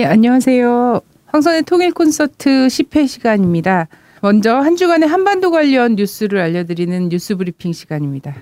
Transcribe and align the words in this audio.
예, 0.00 0.06
안녕하세요. 0.06 1.02
황선의 1.26 1.64
통일 1.64 1.92
콘서트 1.92 2.68
10회 2.68 3.06
시간입니다. 3.06 3.86
먼저 4.22 4.56
한 4.56 4.74
주간의 4.74 5.06
한반도 5.06 5.50
관련 5.50 5.94
뉴스를 5.94 6.40
알려드리는 6.40 7.10
뉴스 7.10 7.36
브리핑 7.36 7.74
시간입니다. 7.74 8.34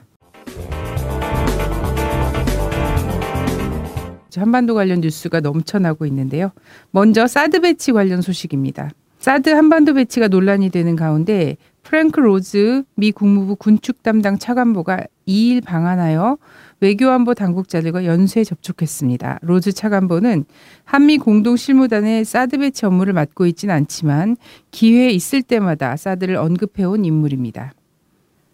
한반도 4.37 4.75
관련 4.75 5.01
뉴스가 5.01 5.41
넘쳐나고 5.41 6.07
있는데요. 6.07 6.53
먼저 6.93 7.27
사드 7.27 7.63
배치 7.63 7.91
관련 7.91 8.23
소식입니다. 8.23 8.91
사드 9.19 9.51
한반도 9.51 9.95
배치가 9.95 10.29
논란이 10.29 10.71
되는 10.71 10.95
가운데 10.95 11.57
프랭크 11.83 12.21
로즈 12.21 12.85
미 12.95 13.11
국무부 13.11 13.57
군축 13.57 14.05
담당 14.05 14.39
차관보가 14.39 15.07
2일 15.27 15.65
방한하여 15.65 16.39
외교안보 16.81 17.35
당국자들과 17.35 18.05
연쇄 18.05 18.45
접촉했습니다. 18.45 19.41
로즈 19.43 19.73
차관보는 19.73 20.45
한미 20.85 21.19
공동 21.19 21.57
실무단의 21.57 22.25
사드 22.25 22.59
배치 22.59 22.87
업무를 22.87 23.13
맡고 23.13 23.47
있지는 23.47 23.75
않지만 23.75 24.37
기회 24.71 25.11
있을 25.11 25.43
때마다 25.43 25.97
사드를 25.97 26.37
언급해온 26.37 27.05
인물입니다. 27.05 27.73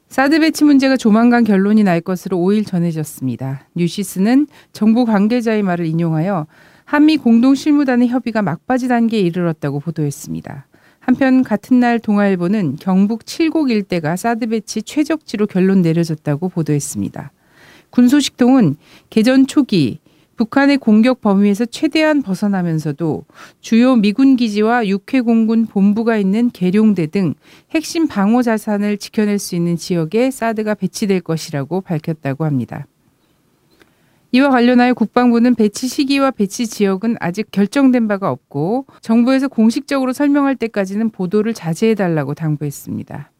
사드 0.08 0.40
배치 0.40 0.64
문제가 0.64 0.96
조만간 0.96 1.44
결론이 1.44 1.82
날 1.82 2.00
것으로 2.00 2.38
5일 2.38 2.66
전해졌습니다. 2.66 3.68
뉴시스는 3.74 4.46
정부 4.72 5.04
관계자의 5.04 5.62
말을 5.62 5.86
인용하여 5.86 6.46
한미 6.84 7.16
공동 7.16 7.54
실무단의 7.54 8.08
협의가 8.08 8.40
막바지 8.40 8.88
단계에 8.88 9.20
이르렀다고 9.20 9.80
보도했습니다. 9.80 10.66
한편 11.00 11.42
같은 11.42 11.80
날 11.80 11.98
동아일보는 11.98 12.76
경북 12.76 13.26
칠곡 13.26 13.70
일대가 13.70 14.16
사드 14.16 14.46
배치 14.46 14.82
최적지로 14.82 15.46
결론 15.46 15.82
내려졌다고 15.82 16.48
보도했습니다. 16.48 17.32
군소식통은 17.94 18.74
개전 19.08 19.46
초기 19.46 20.00
북한의 20.34 20.78
공격 20.78 21.20
범위에서 21.20 21.64
최대한 21.64 22.22
벗어나면서도 22.22 23.24
주요 23.60 23.94
미군 23.94 24.34
기지와 24.34 24.88
육해 24.88 25.20
공군 25.20 25.66
본부가 25.66 26.16
있는 26.16 26.50
계룡대 26.50 27.06
등 27.06 27.34
핵심 27.70 28.08
방어 28.08 28.42
자산을 28.42 28.96
지켜낼 28.96 29.38
수 29.38 29.54
있는 29.54 29.76
지역에 29.76 30.32
사드가 30.32 30.74
배치될 30.74 31.20
것이라고 31.20 31.82
밝혔다고 31.82 32.44
합니다. 32.44 32.88
이와 34.32 34.50
관련하여 34.50 34.94
국방부는 34.94 35.54
배치 35.54 35.86
시기와 35.86 36.32
배치 36.32 36.66
지역은 36.66 37.18
아직 37.20 37.52
결정된 37.52 38.08
바가 38.08 38.28
없고 38.32 38.86
정부에서 39.02 39.46
공식적으로 39.46 40.12
설명할 40.12 40.56
때까지는 40.56 41.10
보도를 41.10 41.54
자제해달라고 41.54 42.34
당부했습니다. 42.34 43.30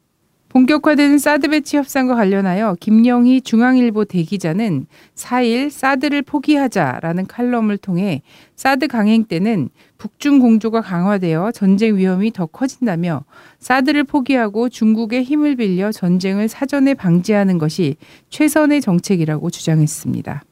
본격화되는 0.54 1.18
사드 1.18 1.48
배치 1.48 1.76
협상과 1.76 2.14
관련하여 2.14 2.76
김영희 2.78 3.40
중앙일보 3.40 4.04
대기자는 4.04 4.86
4일 5.16 5.68
사드를 5.68 6.22
포기하자라는 6.22 7.26
칼럼을 7.26 7.76
통해 7.76 8.22
사드 8.54 8.86
강행 8.86 9.24
때는 9.24 9.68
북중 9.98 10.38
공조가 10.38 10.80
강화되어 10.80 11.50
전쟁 11.50 11.96
위험이 11.96 12.32
더 12.32 12.46
커진다며 12.46 13.24
사드를 13.58 14.04
포기하고 14.04 14.68
중국의 14.68 15.24
힘을 15.24 15.56
빌려 15.56 15.90
전쟁을 15.90 16.46
사전에 16.46 16.94
방지하는 16.94 17.58
것이 17.58 17.96
최선의 18.30 18.80
정책이라고 18.80 19.50
주장했습니다. 19.50 20.44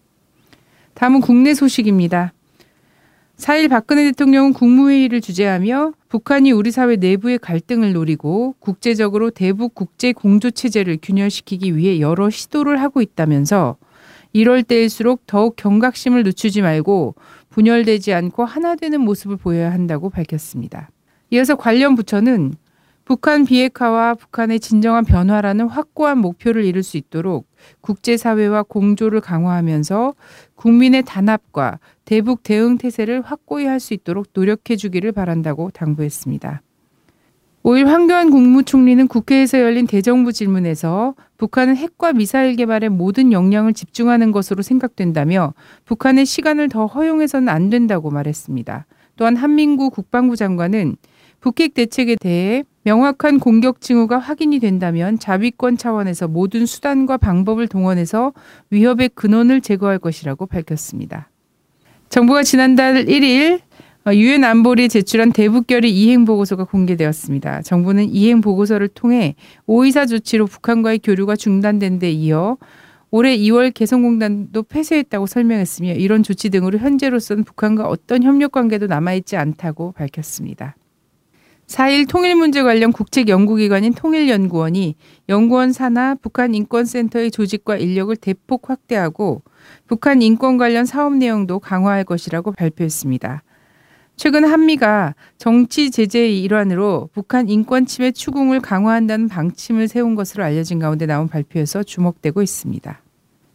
다음은 0.95 1.21
국내 1.21 1.55
소식입니다. 1.55 2.33
4일 3.37 3.69
박근혜 3.69 4.05
대통령은 4.05 4.53
국무회의를 4.53 5.21
주재하며 5.21 5.95
북한이 6.09 6.53
우리 6.53 6.71
사회 6.71 6.97
내부의 6.97 7.39
갈등을 7.39 7.93
노리고 7.93 8.55
국제적으로 8.61 9.31
대북 9.31 9.75
국제 9.75 10.13
공조 10.13 10.51
체제를 10.51 10.99
균열시키기 11.03 11.77
위해 11.77 12.01
여러 12.01 12.31
시도를 12.31 12.81
하고 12.81 13.01
있다면서 13.01 13.77
이럴 14.33 14.63
때일수록 14.63 15.27
더욱 15.27 15.57
경각심을 15.57 16.23
늦추지 16.23 16.63
말고 16.63 17.15
분열되지 17.51 18.15
않고 18.15 18.45
하나 18.45 18.77
되는 18.77 19.01
모습을 19.01 19.37
보여야 19.37 19.73
한다고 19.73 20.09
밝혔습니다. 20.09 20.91
이어서 21.31 21.57
관련 21.57 21.95
부처는 21.95 22.55
북한 23.05 23.45
비핵화와 23.45 24.15
북한의 24.15 24.61
진정한 24.61 25.05
변화라는 25.05 25.67
확고한 25.67 26.19
목표를 26.19 26.65
이룰 26.65 26.83
수 26.83 26.97
있도록 26.97 27.47
국제사회와 27.81 28.63
공조를 28.65 29.21
강화하면서 29.21 30.15
국민의 30.55 31.03
단합과 31.03 31.81
대북 32.05 32.43
대응 32.43 32.79
태세를 32.79 33.23
확고히 33.23 33.67
할 33.67 33.81
수 33.81 33.95
있도록 33.95 34.29
노력해 34.33 34.77
주기를 34.77 35.11
바란다고 35.13 35.71
당부했습니다. 35.71 36.63
5일 37.65 37.87
황교안 37.87 38.31
국무총리는 38.31 39.07
국회에서 39.07 39.61
열린 39.61 39.87
대정부 39.87 40.33
질문에서 40.33 41.15
북한은 41.39 41.77
핵과 41.77 42.13
미사일 42.13 42.57
개발에 42.57 42.89
모든 42.89 43.33
역량을 43.33 43.73
집중하는 43.73 44.33
것으로 44.33 44.63
생각된다며 44.63 45.55
북한의 45.85 46.27
시간을 46.27 46.69
더 46.69 46.87
허용해서는 46.87 47.49
안 47.49 47.71
된다고 47.71 48.11
말했습니다. 48.11 48.87
또한 49.17 49.37
한민구 49.37 49.91
국방부 49.91 50.35
장관은 50.37 50.97
북핵 51.41 51.75
대책에 51.75 52.17
대해 52.17 52.65
명확한 52.85 53.39
공격 53.39 53.81
징후가 53.81 54.19
확인이 54.19 54.59
된다면 54.59 55.19
자위권 55.19 55.77
차원에서 55.77 56.29
모든 56.29 56.67
수단과 56.67 57.17
방법을 57.17 57.69
동원해서 57.69 58.33
위협의 58.71 59.11
근원을 59.15 59.61
제거할 59.61 59.99
것이라고 59.99 60.47
밝혔습니다. 60.47 61.31
정부가 62.09 62.43
지난달 62.43 63.05
1일 63.07 63.61
유엔 64.15 64.43
안보리에 64.43 64.89
제출한 64.89 65.33
대북결의 65.33 65.91
이행 65.93 66.25
보고서가 66.25 66.65
공개되었습니다. 66.65 67.63
정부는 67.63 68.11
이행 68.11 68.41
보고서를 68.41 68.89
통해 68.89 69.37
오이사 69.67 70.07
조치로 70.07 70.47
북한과의 70.47 70.99
교류가 70.99 71.37
중단된 71.37 72.01
데 72.01 72.11
이어 72.11 72.57
올해 73.13 73.37
2월 73.37 73.73
개성공단도 73.73 74.65
폐쇄했다고 74.65 75.27
설명했으며 75.27 75.93
이런 75.93 76.23
조치 76.23 76.51
등으로 76.51 76.79
현재로서는 76.79 77.45
북한과 77.45 77.87
어떤 77.87 78.23
협력 78.23 78.53
관계도 78.53 78.87
남아있지 78.89 79.37
않다고 79.37 79.93
밝혔습니다. 79.93 80.75
4일 81.73 82.07
통일 82.07 82.37
문제 82.37 82.63
관련 82.63 82.93
국책 82.93 83.29
연구기관인 83.29 83.95
통일연구원이 83.95 84.95
연구원 85.31 85.73
산하 85.73 86.15
북한 86.21 86.55
인권센터의 86.55 87.31
조직과 87.31 87.79
인력을 87.79 88.15
대폭 88.17 88.69
확대하고 88.69 89.41
북한 89.87 90.21
인권 90.21 90.59
관련 90.59 90.85
사업 90.85 91.15
내용도 91.15 91.59
강화할 91.61 92.05
것이라고 92.05 92.53
발표했습니다. 92.53 93.43
최근 94.17 94.45
한미가 94.45 95.15
정치 95.39 95.91
제재의 95.91 96.43
일환으로 96.43 97.09
북한 97.15 97.49
인권 97.49 97.87
침해 97.87 98.13
추궁을 98.13 98.61
강화한다는 98.61 99.29
방침을 99.29 99.89
세운 99.89 100.15
것으로 100.15 100.45
알려진 100.45 100.79
가운데 100.79 101.07
나온 101.07 101.27
발표에서 101.27 101.85
주목되고 101.85 102.43
있습니다. 102.43 103.01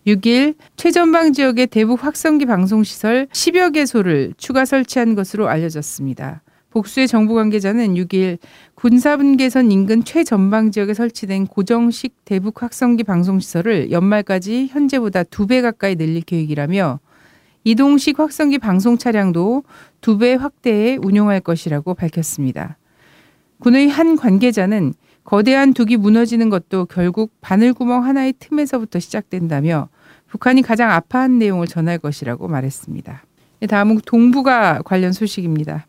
6일 0.08 0.56
최전방 0.76 1.34
지역의 1.34 1.68
대북 1.68 2.04
확성기 2.04 2.46
방송시설 2.46 3.28
10여 3.28 3.74
개소를 3.74 4.34
추가 4.38 4.66
설치한 4.66 5.14
것으로 5.14 5.48
알려졌습니다. 5.50 6.42
복수의 6.78 7.08
정부 7.08 7.34
관계자는 7.34 7.96
6일 7.96 8.38
군사분계선 8.76 9.72
인근 9.72 10.04
최전방 10.04 10.70
지역에 10.70 10.94
설치된 10.94 11.48
고정식 11.48 12.24
대북 12.24 12.62
확성기 12.62 13.04
방송시설을 13.04 13.90
연말까지 13.92 14.68
현재보다 14.68 15.24
두 15.24 15.48
배 15.48 15.62
가까이 15.62 15.96
늘릴 15.96 16.22
계획이라며 16.22 17.00
이동식 17.64 18.20
확성기 18.20 18.60
방송 18.60 19.00
차량도 19.00 19.64
두 20.02 20.20
배 20.20 20.36
확대해 20.36 20.98
운용할 21.02 21.40
것이라고 21.40 21.96
밝혔습니다. 21.96 22.78
군의 23.60 23.90
한 23.90 24.16
관계자는 24.16 24.94
거대한 25.24 25.74
둑이 25.74 25.98
무너지는 25.98 26.52
것도 26.52 26.86
결국 26.86 27.32
바늘구멍 27.42 28.04
하나의 28.06 28.36
틈에서부터 28.38 29.00
시작된다며 29.00 29.90
북한이 30.28 30.62
가장 30.62 30.92
아파한 30.92 31.40
내용을 31.40 31.66
전할 31.66 31.98
것이라고 31.98 32.48
말했습니다. 32.48 33.24
다음은 33.68 34.02
동북아 34.06 34.84
관련 34.86 35.12
소식입니다. 35.12 35.88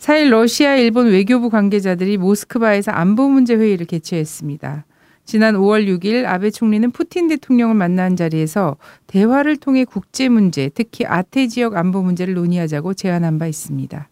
4일 0.00 0.30
러시아, 0.30 0.76
일본 0.76 1.08
외교부 1.08 1.50
관계자들이 1.50 2.16
모스크바에서 2.16 2.90
안보 2.90 3.28
문제 3.28 3.54
회의를 3.54 3.84
개최했습니다. 3.84 4.86
지난 5.26 5.54
5월 5.56 5.86
6일 5.86 6.24
아베 6.24 6.50
총리는 6.50 6.90
푸틴 6.90 7.28
대통령을 7.28 7.74
만난 7.74 8.16
자리에서 8.16 8.78
대화를 9.06 9.58
통해 9.58 9.84
국제 9.84 10.30
문제, 10.30 10.70
특히 10.72 11.04
아태 11.04 11.46
지역 11.48 11.76
안보 11.76 12.00
문제를 12.00 12.32
논의하자고 12.32 12.94
제안한 12.94 13.38
바 13.38 13.46
있습니다. 13.46 14.08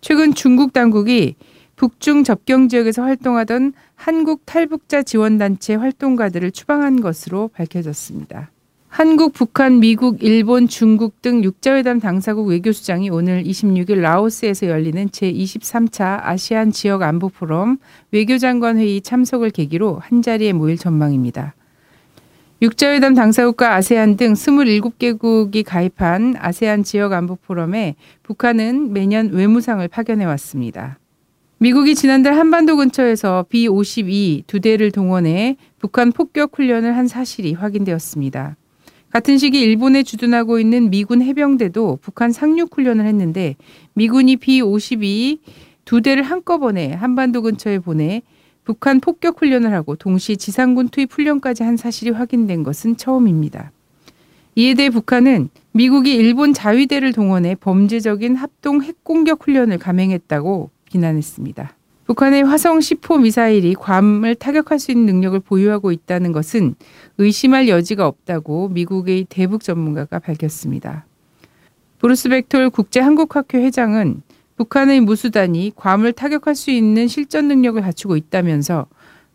최근 0.00 0.34
중국 0.34 0.72
당국이 0.72 1.36
북중 1.76 2.24
접경 2.24 2.68
지역에서 2.68 3.02
활동하던 3.02 3.74
한국 3.94 4.42
탈북자 4.44 5.04
지원단체 5.04 5.76
활동가들을 5.76 6.50
추방한 6.50 7.00
것으로 7.00 7.48
밝혀졌습니다. 7.54 8.50
한국, 8.88 9.34
북한, 9.34 9.80
미국, 9.80 10.22
일본, 10.24 10.66
중국 10.66 11.20
등 11.20 11.44
육자회담 11.44 12.00
당사국 12.00 12.48
외교수장이 12.48 13.10
오늘 13.10 13.44
26일 13.44 14.00
라오스에서 14.00 14.66
열리는 14.66 15.08
제23차 15.08 16.20
아시안 16.22 16.72
지역 16.72 17.02
안보 17.02 17.28
포럼 17.28 17.76
외교장관 18.12 18.78
회의 18.78 19.00
참석을 19.00 19.50
계기로 19.50 20.00
한자리에 20.02 20.54
모일 20.54 20.78
전망입니다. 20.78 21.54
육자회담 22.60 23.14
당사국과 23.14 23.74
아세안 23.74 24.16
등 24.16 24.32
27개국이 24.32 25.62
가입한 25.64 26.34
아세안 26.38 26.82
지역 26.82 27.12
안보 27.12 27.36
포럼에 27.36 27.94
북한은 28.24 28.92
매년 28.92 29.30
외무상을 29.32 29.86
파견해 29.86 30.24
왔습니다. 30.24 30.98
미국이 31.58 31.94
지난달 31.94 32.34
한반도 32.34 32.76
근처에서 32.76 33.46
B-52 33.48 34.46
두 34.46 34.60
대를 34.60 34.90
동원해 34.90 35.56
북한 35.78 36.10
폭격 36.10 36.56
훈련을 36.56 36.96
한 36.96 37.06
사실이 37.06 37.52
확인되었습니다. 37.52 38.56
같은 39.10 39.38
시기 39.38 39.60
일본에 39.60 40.02
주둔하고 40.02 40.58
있는 40.58 40.90
미군 40.90 41.22
해병대도 41.22 42.00
북한 42.02 42.30
상륙 42.30 42.76
훈련을 42.76 43.06
했는데 43.06 43.56
미군이 43.94 44.36
B-52 44.36 45.38
두 45.84 46.02
대를 46.02 46.22
한꺼번에 46.22 46.92
한반도 46.92 47.40
근처에 47.42 47.78
보내 47.78 48.22
북한 48.64 49.00
폭격 49.00 49.40
훈련을 49.40 49.72
하고 49.72 49.96
동시 49.96 50.36
지상군 50.36 50.90
투입 50.90 51.10
훈련까지 51.12 51.62
한 51.62 51.78
사실이 51.78 52.10
확인된 52.10 52.62
것은 52.62 52.98
처음입니다. 52.98 53.72
이에 54.56 54.74
대해 54.74 54.90
북한은 54.90 55.48
미국이 55.72 56.14
일본 56.14 56.52
자위대를 56.52 57.14
동원해 57.14 57.54
범죄적인 57.54 58.36
합동 58.36 58.82
핵공격 58.82 59.46
훈련을 59.46 59.78
감행했다고 59.78 60.70
비난했습니다. 60.84 61.77
북한의 62.08 62.42
화성 62.42 62.78
10호 62.78 63.20
미사일이 63.20 63.74
괌을 63.74 64.34
타격할 64.36 64.78
수 64.78 64.90
있는 64.90 65.04
능력을 65.04 65.40
보유하고 65.40 65.92
있다는 65.92 66.32
것은 66.32 66.74
의심할 67.18 67.68
여지가 67.68 68.06
없다고 68.06 68.70
미국의 68.70 69.26
대북 69.28 69.62
전문가가 69.62 70.18
밝혔습니다. 70.18 71.04
브루스 71.98 72.30
벡톨 72.30 72.70
국제한국학회 72.70 73.62
회장은 73.62 74.22
북한의 74.56 75.00
무수단이 75.00 75.72
괌을 75.76 76.14
타격할 76.14 76.54
수 76.54 76.70
있는 76.70 77.08
실전 77.08 77.46
능력을 77.46 77.82
갖추고 77.82 78.16
있다면서 78.16 78.86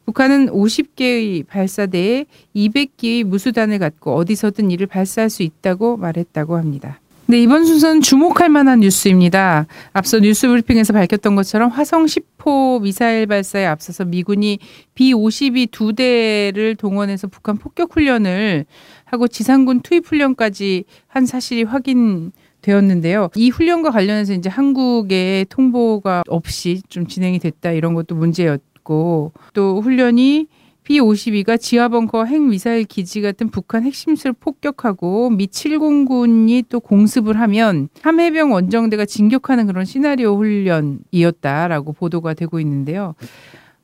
북한은 0.08 0.48
50개의 0.48 1.46
발사대에 1.46 2.26
200기의 2.56 3.24
무수단을 3.24 3.78
갖고 3.78 4.16
어디서든 4.16 4.72
이를 4.72 4.88
발사할 4.88 5.30
수 5.30 5.44
있다고 5.44 5.98
말했다고 5.98 6.58
합니다. 6.58 7.00
네, 7.26 7.42
이번 7.42 7.64
순서는 7.64 8.02
주목할 8.02 8.50
만한 8.50 8.82
뉴스입니다. 8.82 9.66
앞서 9.94 10.20
뉴스 10.20 10.46
브리핑에서 10.50 10.92
밝혔던 10.92 11.38
것처럼 11.38 11.70
화성 11.70 12.06
10호 12.06 12.82
미사일 12.82 13.28
발사에 13.28 13.66
앞서서 13.66 14.04
미군이 14.04 14.60
B-52 14.94 15.72
두 15.72 15.94
대를 15.94 16.76
동원해서 16.76 17.28
북한 17.28 17.58
폭격 17.58 17.96
훈련을 17.96 18.66
하고 19.06 19.30
지상군 19.30 19.80
투입 19.80 20.06
훈련까지 20.06 20.84
한 21.08 21.26
사실이 21.26 21.64
확인 21.64 22.34
되었는데요. 22.62 23.30
이 23.36 23.50
훈련과 23.50 23.92
관련해서 23.92 24.34
이제 24.34 24.50
한국의 24.50 25.46
통보가 25.46 26.24
없이 26.28 26.82
좀 26.90 27.08
진행이 27.08 27.40
됐다 27.40 27.72
이런 27.72 27.94
것도 27.94 28.16
문제였고 28.16 29.32
또 29.54 29.82
훈련이 29.82 30.48
B-52가 30.84 31.60
지하벙커 31.60 32.26
핵미사일 32.26 32.84
기지 32.84 33.22
같은 33.22 33.50
북한 33.50 33.84
핵심수를 33.84 34.34
폭격하고 34.34 35.30
미 35.30 35.48
7공군이 35.48 36.66
또 36.70 36.80
공습을 36.80 37.40
하면 37.40 37.90
함해병 38.02 38.52
원정대가 38.52 39.06
진격하는 39.06 39.68
그런 39.68 39.86
시나리오 39.86 40.36
훈련이었다라고 40.38 41.94
보도가 41.94 42.34
되고 42.34 42.60
있는데요. 42.60 43.16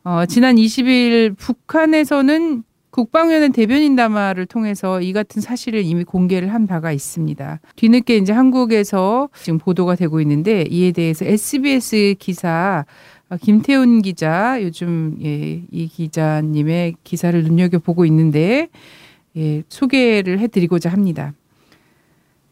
어, 0.04 0.26
지난 0.26 0.56
20일 0.56 1.38
북한에서는 1.38 2.64
국방위원회 2.92 3.50
대변인 3.50 3.96
담화를 3.96 4.46
통해서 4.46 5.00
이 5.02 5.14
같은 5.14 5.42
사실을 5.42 5.84
이미 5.84 6.04
공개를 6.04 6.54
한 6.54 6.66
바가 6.66 6.92
있습니다. 6.92 7.60
뒤늦게 7.76 8.18
이제 8.18 8.34
한국에서 8.34 9.30
지금 9.42 9.60
보도가 9.60 9.96
되고 9.96 10.20
있는데 10.22 10.66
이에 10.70 10.92
대해서 10.92 11.26
SBS 11.26 12.16
기사 12.18 12.50
아, 12.50 12.86
김태훈 13.38 14.02
기자 14.02 14.62
요즘 14.62 15.18
예, 15.24 15.64
이 15.72 15.88
기자님의 15.88 16.96
기사를 17.04 17.44
눈여겨 17.44 17.80
보고 17.80 18.06
있는데 18.06 18.70
예, 19.38 19.64
소개를 19.70 20.40
해드리고자 20.40 20.90
합니다. 20.90 21.34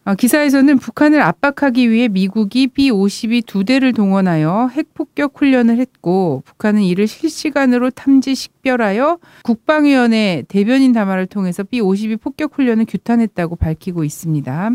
아, 0.07 0.15
기사에서는 0.15 0.77
북한을 0.77 1.21
압박하기 1.21 1.91
위해 1.91 2.07
미국이 2.07 2.67
B-52 2.67 3.45
두 3.45 3.65
대를 3.65 3.91
동원하여 3.91 4.69
핵폭격 4.71 5.33
훈련을 5.35 5.79
했고 5.79 6.43
북한은 6.45 6.81
이를 6.81 7.07
실시간으로 7.07 7.89
탐지 7.89 8.33
식별하여 8.33 9.19
국방위원회 9.43 10.45
대변인 10.47 10.93
담화를 10.93 11.25
통해서 11.25 11.63
B-52 11.63 12.21
폭격 12.21 12.57
훈련을 12.57 12.85
규탄했다고 12.85 13.57
밝히고 13.57 14.05
있습니다. 14.05 14.71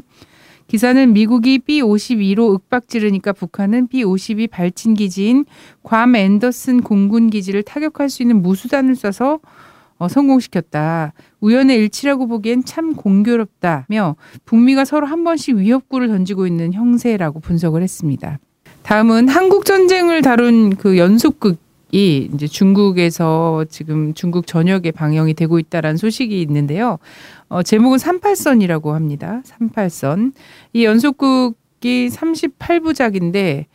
기사는 0.67 1.13
미국이 1.13 1.59
B-52로 1.59 2.53
윽박지르니까 2.55 3.33
북한은 3.33 3.89
B-52 3.89 4.51
발진 4.51 4.95
기지인 4.95 5.45
괌 5.83 6.17
앤더슨 6.17 6.83
공군 6.83 7.31
기지를 7.31 7.63
타격할 7.63 8.09
수 8.09 8.23
있는 8.23 8.43
무수단을 8.43 8.95
쏴서 8.95 9.41
어, 9.99 10.09
성공시켰다. 10.09 11.13
우연의 11.41 11.77
일치라고 11.77 12.27
보기엔 12.27 12.65
참 12.65 12.95
공교롭다며 12.95 14.17
북미가 14.45 14.85
서로 14.85 15.07
한 15.07 15.23
번씩 15.23 15.57
위협구를 15.57 16.09
던지고 16.09 16.47
있는 16.49 16.73
형세라고 16.73 17.39
분석을 17.39 17.83
했습니다. 17.83 18.41
다음은 18.83 19.29
한국 19.29 19.65
전쟁을 19.65 20.23
다룬 20.23 20.75
그 20.75 20.99
연속극 20.99 21.59
이 21.93 22.31
이제 22.33 22.47
중국에서 22.47 23.67
지금 23.69 24.15
중국 24.15 24.47
전역에 24.47 24.91
방영이 24.91 25.35
되고 25.35 25.59
있다라는 25.59 25.99
소식이 25.99 26.41
있는데요. 26.41 26.99
어, 27.49 27.63
제목은 27.63 27.99
38선이라고 27.99 28.93
합니다. 28.93 29.43
38선. 29.45 30.33
이 30.73 30.85
연속극이 30.85 32.09
38부작인데 32.09 33.67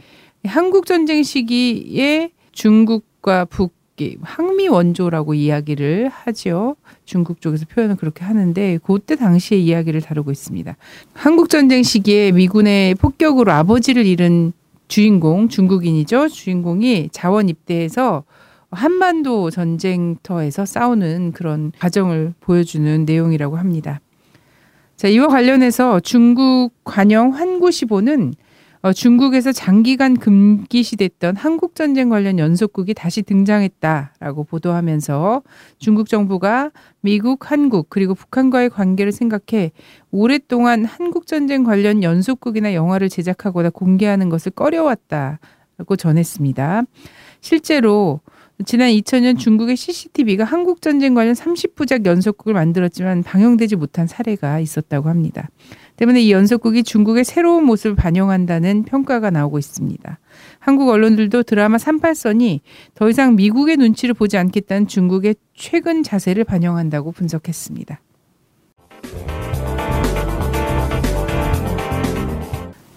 한국 0.45 0.87
전쟁 0.87 1.21
시기에 1.21 2.31
중국과 2.51 3.45
북 3.45 3.77
항미 4.21 4.67
원조라고 4.67 5.33
이야기를 5.33 6.09
하죠. 6.09 6.75
중국 7.05 7.41
쪽에서 7.41 7.65
표현을 7.65 7.95
그렇게 7.95 8.23
하는데 8.23 8.77
그때 8.83 9.15
당시의 9.15 9.65
이야기를 9.65 10.01
다루고 10.01 10.29
있습니다. 10.29 10.75
한국 11.13 11.49
전쟁 11.49 11.81
시기에 11.81 12.31
미군의 12.31 12.93
폭격으로 12.93 13.51
아버지를 13.51 14.05
잃은 14.05 14.53
주인공 14.87 15.49
중국인이죠. 15.49 16.29
주인공이 16.29 17.09
자원 17.11 17.49
입대해서 17.49 18.23
한반도 18.71 19.49
전쟁터에서 19.49 20.65
싸우는 20.65 21.31
그런 21.31 21.71
과정을 21.79 22.33
보여주는 22.39 23.05
내용이라고 23.05 23.57
합니다. 23.57 24.01
자, 24.95 25.07
이와 25.07 25.27
관련해서 25.27 25.99
중국 25.99 26.71
관영 26.83 27.29
환구시보는 27.33 28.33
어, 28.81 28.93
중국에서 28.93 29.51
장기간 29.51 30.17
금기시됐던 30.17 31.35
한국 31.35 31.75
전쟁 31.75 32.09
관련 32.09 32.37
연속극이 32.37 32.93
다시 32.93 33.23
등장했다라고 33.23 34.43
보도하면서 34.43 35.41
중국 35.79 36.09
정부가 36.09 36.71
미국, 37.01 37.51
한국 37.51 37.87
그리고 37.89 38.13
북한과의 38.13 38.69
관계를 38.69 39.11
생각해 39.11 39.71
오랫동안 40.11 40.85
한국 40.85 41.25
전쟁 41.25 41.63
관련 41.63 42.03
연속극이나 42.03 42.73
영화를 42.73 43.09
제작하거나 43.09 43.71
공개하는 43.71 44.29
것을 44.29 44.51
꺼려왔다라고 44.51 45.95
전했습니다. 45.97 46.83
실제로 47.41 48.21
지난 48.65 48.89
2000년 48.89 49.37
중국의 49.37 49.75
CCTV가 49.75 50.43
한국 50.43 50.81
전쟁 50.81 51.13
관련 51.13 51.35
30부작 51.35 52.05
연속극을 52.05 52.53
만들었지만 52.53 53.21
방영되지 53.21 53.75
못한 53.75 54.07
사례가 54.07 54.59
있었다고 54.59 55.09
합니다. 55.09 55.49
때문에 55.97 56.21
이 56.21 56.31
연속극이 56.31 56.83
중국의 56.83 57.25
새로운 57.25 57.65
모습을 57.65 57.95
반영한다는 57.95 58.83
평가가 58.83 59.29
나오고 59.29 59.57
있습니다. 59.59 60.19
한국 60.59 60.89
언론들도 60.89 61.43
드라마 61.43 61.77
38선이 61.77 62.61
더 62.95 63.09
이상 63.09 63.35
미국의 63.35 63.77
눈치를 63.77 64.13
보지 64.13 64.37
않겠다는 64.37 64.87
중국의 64.87 65.35
최근 65.55 66.03
자세를 66.03 66.43
반영한다고 66.43 67.11
분석했습니다. 67.11 67.99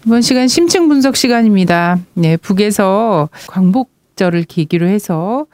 이번 0.05 0.21
시간 0.21 0.47
심층 0.47 0.87
분석 0.87 1.15
시간입니다. 1.15 1.99
네, 2.13 2.37
북에서 2.37 3.29
광복절을 3.47 4.43
계기로 4.43 4.87
해서 4.87 5.41
어, 5.41 5.45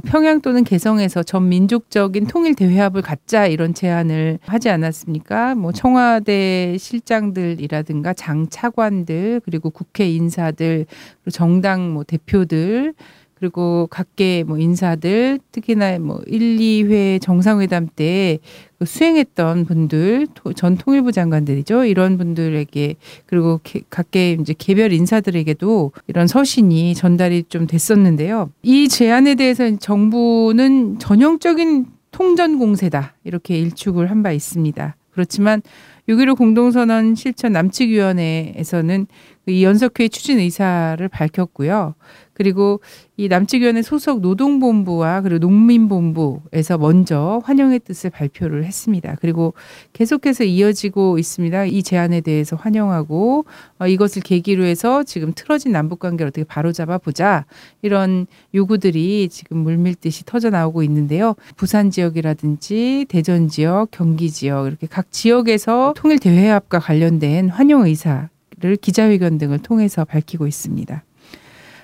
평양 0.00 0.40
또는 0.40 0.64
개성에서 0.64 1.22
전 1.22 1.48
민족적인 1.48 2.26
통일 2.26 2.54
대회합을 2.54 3.02
갖자 3.02 3.46
이런 3.46 3.74
제안을 3.74 4.38
하지 4.46 4.68
않았습니까? 4.70 5.54
뭐 5.54 5.72
청와대 5.72 6.76
실장들이라든가 6.78 8.12
장 8.12 8.48
차관들 8.48 9.40
그리고 9.44 9.70
국회 9.70 10.08
인사들 10.08 10.86
그리고 11.22 11.30
정당 11.30 11.92
뭐 11.92 12.04
대표들 12.04 12.94
그리고 13.38 13.86
각계 13.90 14.44
뭐 14.46 14.58
인사들 14.58 15.38
특히나 15.52 15.98
뭐 15.98 16.20
1, 16.26 16.56
2회 16.58 17.20
정상회담 17.22 17.88
때 17.94 18.38
그 18.78 18.84
수행했던 18.84 19.64
분들 19.64 20.28
전 20.54 20.76
통일부 20.76 21.10
장관들이죠. 21.10 21.84
이런 21.84 22.16
분들에게 22.16 22.94
그리고 23.26 23.60
각계 23.90 24.32
이제 24.40 24.54
개별 24.56 24.92
인사들에게도 24.92 25.92
이런 26.06 26.26
서신이 26.28 26.94
전달이 26.94 27.44
좀 27.48 27.66
됐었는데요. 27.66 28.50
이 28.62 28.88
제안에 28.88 29.34
대해서 29.34 29.76
정부는 29.76 31.00
전형적인 31.00 31.86
통전 32.12 32.58
공세다 32.58 33.14
이렇게 33.24 33.58
일축을 33.58 34.10
한 34.10 34.22
바 34.22 34.30
있습니다. 34.32 34.96
그렇지만 35.10 35.62
6.15 36.08 36.36
공동선언 36.38 37.16
실천 37.16 37.52
남측위원회에서는 37.52 39.06
이 39.46 39.64
연석회 39.64 40.08
추진 40.08 40.38
의사를 40.38 41.06
밝혔고요. 41.08 41.94
그리고 42.38 42.80
이 43.16 43.26
남측위원회 43.26 43.82
소속 43.82 44.20
노동본부와 44.20 45.22
그리고 45.22 45.38
농민본부에서 45.40 46.78
먼저 46.78 47.42
환영의 47.44 47.80
뜻을 47.80 48.10
발표를 48.10 48.64
했습니다. 48.64 49.16
그리고 49.20 49.54
계속해서 49.92 50.44
이어지고 50.44 51.18
있습니다. 51.18 51.64
이 51.64 51.82
제안에 51.82 52.20
대해서 52.20 52.54
환영하고 52.54 53.44
어, 53.80 53.86
이것을 53.88 54.22
계기로 54.22 54.62
해서 54.62 55.02
지금 55.02 55.32
틀어진 55.34 55.72
남북 55.72 55.98
관계를 55.98 56.28
어떻게 56.28 56.44
바로잡아 56.44 56.98
보자 56.98 57.44
이런 57.82 58.28
요구들이 58.54 59.28
지금 59.30 59.58
물밀듯이 59.58 60.24
터져 60.24 60.50
나오고 60.50 60.84
있는데요. 60.84 61.34
부산 61.56 61.90
지역이라든지 61.90 63.06
대전 63.08 63.48
지역, 63.48 63.90
경기 63.90 64.30
지역 64.30 64.68
이렇게 64.68 64.86
각 64.86 65.10
지역에서 65.10 65.92
통일 65.96 66.20
대회합과 66.20 66.78
관련된 66.78 67.48
환영 67.48 67.84
의사 67.84 68.28
를 68.60 68.74
기자회견 68.74 69.38
등을 69.38 69.60
통해서 69.60 70.04
밝히고 70.04 70.48
있습니다. 70.48 71.04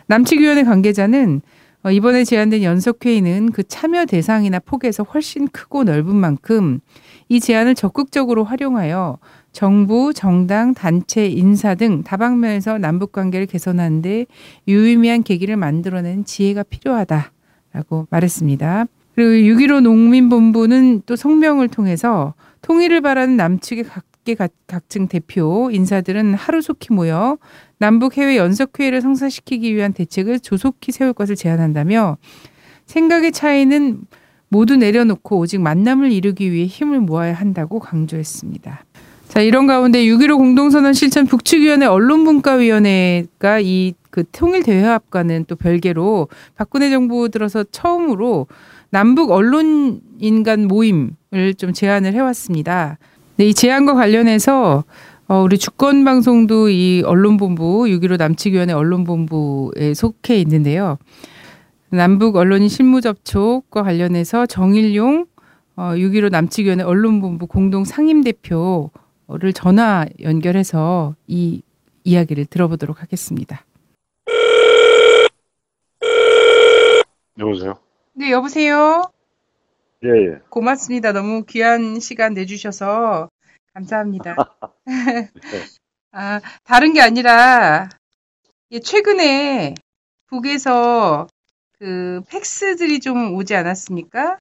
남측위원회 0.06 0.64
관계자는 0.64 1.42
어, 1.84 1.90
이번에 1.90 2.24
제안된 2.24 2.62
연석회의는 2.62 3.52
그 3.52 3.62
참여 3.62 4.06
대상이나 4.06 4.58
폭에서 4.58 5.02
훨씬 5.02 5.48
크고 5.48 5.84
넓은 5.84 6.16
만큼 6.16 6.80
이 7.28 7.40
제안을 7.40 7.74
적극적으로 7.74 8.44
활용하여 8.44 9.18
정부, 9.52 10.12
정당, 10.14 10.72
단체, 10.72 11.26
인사 11.26 11.74
등 11.74 12.02
다방면에서 12.02 12.78
남북 12.78 13.12
관계를 13.12 13.46
개선하는데 13.46 14.26
유의미한 14.66 15.22
계기를 15.22 15.56
만들어낸 15.56 16.24
지혜가 16.24 16.64
필요하다라고 16.64 18.08
말했습니다. 18.10 18.86
그리고 19.14 19.30
6.15 19.60 19.80
농민본부는 19.82 21.02
또 21.06 21.16
성명을 21.16 21.68
통해서 21.68 22.34
통일을 22.62 23.02
바라는 23.02 23.36
남측의 23.36 23.84
각 23.84 24.04
계 24.24 24.34
각층 24.66 25.08
대표 25.08 25.70
인사들은 25.70 26.34
하루속히 26.34 26.92
모여 26.92 27.38
남북 27.78 28.16
해외 28.16 28.36
연석회의를 28.36 29.00
성사시키기 29.00 29.74
위한 29.74 29.92
대책을 29.92 30.40
조속히 30.40 30.92
세울 30.92 31.12
것을 31.12 31.36
제안한다며 31.36 32.16
생각의 32.86 33.32
차이는 33.32 34.02
모두 34.48 34.76
내려놓고 34.76 35.38
오직 35.38 35.60
만남을 35.60 36.12
이루기 36.12 36.52
위해 36.52 36.66
힘을 36.66 37.00
모아야 37.00 37.34
한다고 37.34 37.80
강조했습니다. 37.80 38.84
자, 39.28 39.40
이런 39.40 39.66
가운데 39.66 40.04
6.15 40.04 40.36
공동선언 40.36 40.92
실천 40.92 41.26
북측위원회 41.26 41.86
언론분과위원회가 41.86 43.60
이 43.60 43.94
그 44.14 44.22
통일대회합과는 44.30 45.46
또 45.48 45.56
별개로 45.56 46.28
박근혜 46.54 46.88
정부 46.88 47.28
들어서 47.30 47.64
처음으로 47.64 48.46
남북 48.90 49.32
언론인간 49.32 50.68
모임을 50.68 51.54
좀 51.58 51.72
제안을 51.72 52.14
해왔습니다. 52.14 52.98
네, 53.36 53.48
이 53.48 53.54
제안과 53.54 53.94
관련해서 53.94 54.84
어, 55.26 55.40
우리 55.42 55.58
주권 55.58 56.04
방송도 56.04 56.68
이 56.68 57.02
언론본부 57.04 57.86
6.15 57.86 58.16
남측위원회 58.18 58.72
언론본부에 58.74 59.94
속해 59.94 60.36
있는데요. 60.40 60.98
남북 61.90 62.36
언론인 62.36 62.68
실무 62.68 63.00
접촉과 63.00 63.82
관련해서 63.82 64.46
정일용 64.46 65.26
어, 65.74 65.82
6.15 65.96 66.30
남측위원회 66.30 66.84
언론본부 66.84 67.48
공동 67.48 67.84
상임대표를 67.84 69.52
전화 69.52 70.06
연결해서 70.22 71.16
이 71.26 71.62
이야기를 72.04 72.44
들어보도록 72.44 73.02
하겠습니다. 73.02 73.64
여보세요? 77.38 77.74
네, 78.12 78.30
여보세요? 78.30 79.02
예, 80.04 80.08
예. 80.08 80.38
고맙습니다. 80.50 81.12
너무 81.12 81.44
귀한 81.44 81.98
시간 81.98 82.34
내주셔서 82.34 83.30
감사합니다. 83.72 84.36
아, 86.12 86.40
다른 86.64 86.92
게 86.92 87.00
아니라, 87.00 87.88
최근에 88.82 89.74
북에서 90.26 91.26
그 91.78 92.20
팩스들이 92.28 93.00
좀 93.00 93.34
오지 93.34 93.54
않았습니까? 93.54 94.38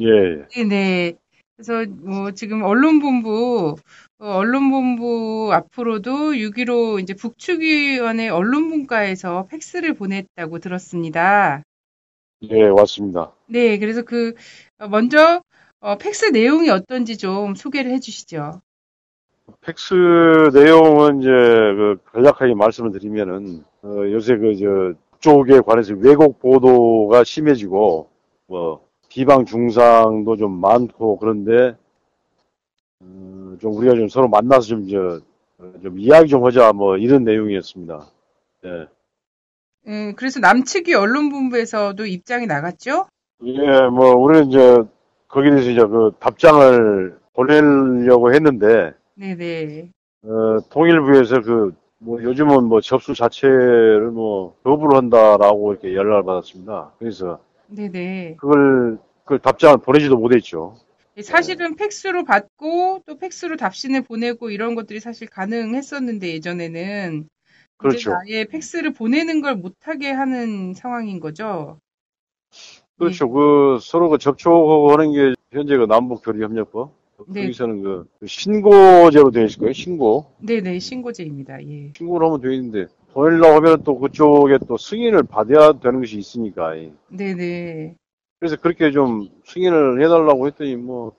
예. 0.00 0.46
네네. 0.54 0.68
네. 0.68 1.12
그래서 1.56 1.84
뭐 1.88 2.32
지금 2.32 2.62
언론본부, 2.62 3.76
어, 4.18 4.26
언론본부 4.26 5.50
앞으로도 5.52 6.32
6.15 6.32 7.00
이제 7.00 7.14
북측위원회 7.14 8.28
언론분과에서 8.28 9.46
팩스를 9.46 9.94
보냈다고 9.94 10.58
들었습니다. 10.58 11.62
예, 12.50 12.64
왔습니다. 12.68 13.32
네, 13.46 13.78
그래서 13.78 14.02
그, 14.02 14.34
어, 14.78 14.88
먼저 14.88 15.42
어, 15.80 15.96
팩스 15.98 16.26
내용이 16.26 16.70
어떤지 16.70 17.18
좀 17.18 17.54
소개를 17.54 17.92
해주시죠. 17.92 18.62
팩스 19.60 19.94
내용은 20.54 21.20
이제 21.20 21.28
그 21.28 21.96
간략하게 22.12 22.54
말씀을 22.54 22.92
드리면은 22.92 23.64
어, 23.82 23.88
요새 24.10 24.36
그저 24.36 24.94
쪽에 25.20 25.60
관해서 25.60 25.94
왜곡 25.94 26.38
보도가 26.38 27.24
심해지고 27.24 28.08
뭐 28.46 28.86
비방 29.08 29.44
중상도 29.44 30.36
좀 30.36 30.52
많고 30.60 31.18
그런데 31.18 31.76
음, 33.02 33.58
좀 33.60 33.76
우리가 33.76 33.94
좀 33.94 34.08
서로 34.08 34.28
만나서 34.28 34.66
좀 34.66 34.88
저 34.88 35.20
좀 35.82 35.98
이야기 35.98 36.28
좀 36.28 36.44
하자 36.44 36.72
뭐 36.72 36.96
이런 36.96 37.24
내용이었습니다. 37.24 38.06
예. 38.66 38.86
음, 39.86 40.14
그래서 40.16 40.40
남측이 40.40 40.94
언론본부에서도 40.94 42.06
입장이 42.06 42.46
나갔죠? 42.46 43.06
예, 43.44 43.86
뭐 43.88 44.14
우리는 44.14 44.48
이제 44.48 44.82
거기에 45.28 45.50
대해서 45.50 45.70
이제 45.70 45.80
그 45.80 46.12
답장을 46.18 47.18
보내려고 47.34 48.32
했는데, 48.32 48.92
네네. 49.14 49.90
어, 50.22 50.58
통일부에서 50.70 51.42
그, 51.42 51.74
뭐 51.98 52.22
요즘은 52.22 52.64
뭐 52.64 52.80
접수 52.80 53.14
자체를 53.14 54.10
뭐 54.10 54.56
거부를 54.62 54.96
한다라고 54.96 55.72
이렇게 55.72 55.94
연락을 55.94 56.24
받았습니다. 56.24 56.92
그래서 56.98 57.40
네네. 57.68 58.36
그걸, 58.38 58.98
그 59.24 59.38
답장을 59.38 59.78
보내지도 59.78 60.16
못했죠. 60.16 60.76
예, 61.16 61.22
사실은 61.22 61.76
팩스로 61.76 62.24
받고 62.24 63.02
또 63.06 63.18
팩스로 63.18 63.56
답신을 63.56 64.02
보내고 64.02 64.50
이런 64.50 64.74
것들이 64.74 65.00
사실 65.00 65.28
가능했었는데 65.28 66.28
예전에는 66.34 67.28
그렇죠. 67.76 68.12
아예 68.14 68.44
팩스를 68.44 68.92
보내는 68.92 69.40
걸 69.40 69.56
못하게 69.56 70.10
하는 70.10 70.74
상황인 70.74 71.20
거죠. 71.20 71.80
그렇죠. 72.98 73.26
네. 73.26 73.32
그 73.32 73.78
서로 73.80 74.08
그 74.08 74.18
접촉하는 74.18 75.12
게 75.12 75.34
현재 75.50 75.76
그 75.76 75.86
남북 75.86 76.22
교류 76.24 76.44
협력법 76.44 76.92
네. 77.28 77.42
거기서는 77.42 77.82
그 77.82 78.06
신고제로 78.26 79.30
되어 79.30 79.44
있을 79.44 79.60
거예요. 79.60 79.72
신고. 79.72 80.26
네네 80.38 80.78
신고제입니다. 80.78 81.62
예. 81.64 81.92
신고를 81.96 82.26
하면 82.26 82.40
되어 82.40 82.52
있는데 82.52 82.86
보내려고 83.12 83.54
하면 83.56 83.82
또 83.84 83.98
그쪽에 83.98 84.58
또 84.66 84.76
승인을 84.76 85.24
받아야 85.24 85.72
되는 85.72 86.00
것이 86.00 86.18
있으니까. 86.18 86.74
네네. 87.08 87.94
그래서 88.38 88.56
그렇게 88.56 88.90
좀 88.90 89.28
승인을 89.46 90.02
해달라고 90.02 90.46
했더니 90.46 90.76
뭐 90.76 91.12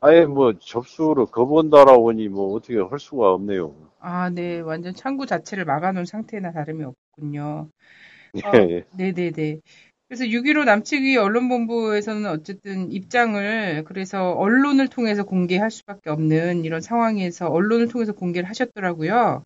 아예 0.00 0.24
뭐 0.24 0.54
접수를 0.58 1.26
거부한다라고 1.26 2.10
하니 2.10 2.28
뭐 2.28 2.54
어떻게 2.54 2.78
할 2.78 2.98
수가 2.98 3.32
없네요. 3.34 3.74
아, 4.00 4.30
네. 4.30 4.60
완전 4.60 4.94
창구 4.94 5.26
자체를 5.26 5.64
막아놓은 5.64 6.06
상태나 6.06 6.52
다름이 6.52 6.84
없군요. 6.84 7.68
예, 8.36 8.48
어, 8.48 8.52
예. 8.54 8.84
네네네. 8.96 9.60
그래서 10.08 10.24
6.15 10.24 10.64
남측위 10.64 11.16
언론본부에서는 11.16 12.26
어쨌든 12.26 12.90
입장을 12.92 13.84
그래서 13.86 14.32
언론을 14.32 14.88
통해서 14.88 15.24
공개할 15.24 15.70
수밖에 15.70 16.10
없는 16.10 16.64
이런 16.64 16.80
상황에서 16.80 17.48
언론을 17.48 17.88
통해서 17.88 18.12
공개를 18.12 18.48
하셨더라고요. 18.48 19.42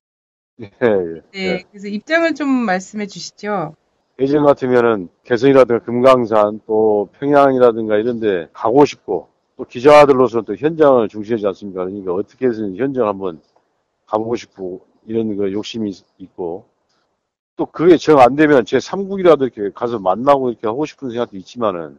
예, 0.61 0.71
예. 0.83 1.21
네, 1.33 1.47
예. 1.53 1.63
그래서 1.71 1.89
입장을 1.89 2.35
좀 2.35 2.49
말씀해 2.49 3.07
주시죠. 3.07 3.75
예전 4.19 4.45
같으면은 4.45 5.09
개성이라든가 5.25 5.85
금강산 5.85 6.61
또 6.67 7.11
평양이라든가 7.21 7.97
이런 7.97 8.19
데 8.19 8.49
가고 8.53 8.85
싶고 8.85 9.29
또 9.57 9.65
기자들로서 9.65 10.43
또 10.43 10.55
현장을 10.55 11.09
중시하지 11.09 11.47
않습니까? 11.47 11.85
그러니까 11.85 12.13
어떻게 12.13 12.47
해서 12.47 12.63
현장 12.75 13.09
한번 13.09 13.41
가보고 14.07 14.37
싶고 14.37 14.83
이런 15.07 15.37
그 15.37 15.53
욕심이 15.53 15.93
있고 16.19 16.67
또 17.57 17.67
그게 17.67 17.97
정 17.97 18.19
안 18.19 18.37
되면 18.37 18.65
제 18.67 18.77
3국이라도 18.79 19.43
이렇게 19.43 19.71
가서 19.75 19.99
만나고 19.99 20.51
이렇게 20.51 20.67
하고 20.67 20.85
싶은 20.85 21.11
생각도 21.11 21.37
있지만은 21.39 21.99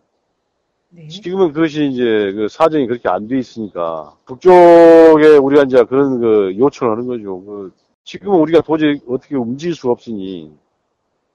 네. 0.89 1.07
지금은 1.07 1.51
그것이 1.51 1.87
이제 1.87 2.31
그 2.35 2.47
사정이 2.47 2.87
그렇게 2.87 3.09
안 3.09 3.27
돼 3.27 3.37
있으니까 3.39 4.15
북쪽에 4.25 5.37
우리가 5.37 5.63
이제 5.63 5.83
그런 5.83 6.19
그 6.19 6.55
요청을 6.57 6.93
하는 6.93 7.07
거죠. 7.07 7.43
그 7.43 7.73
지금은 8.03 8.39
우리가 8.39 8.61
도저히 8.61 9.01
어떻게 9.07 9.35
움직일 9.35 9.75
수 9.75 9.89
없으니 9.89 10.53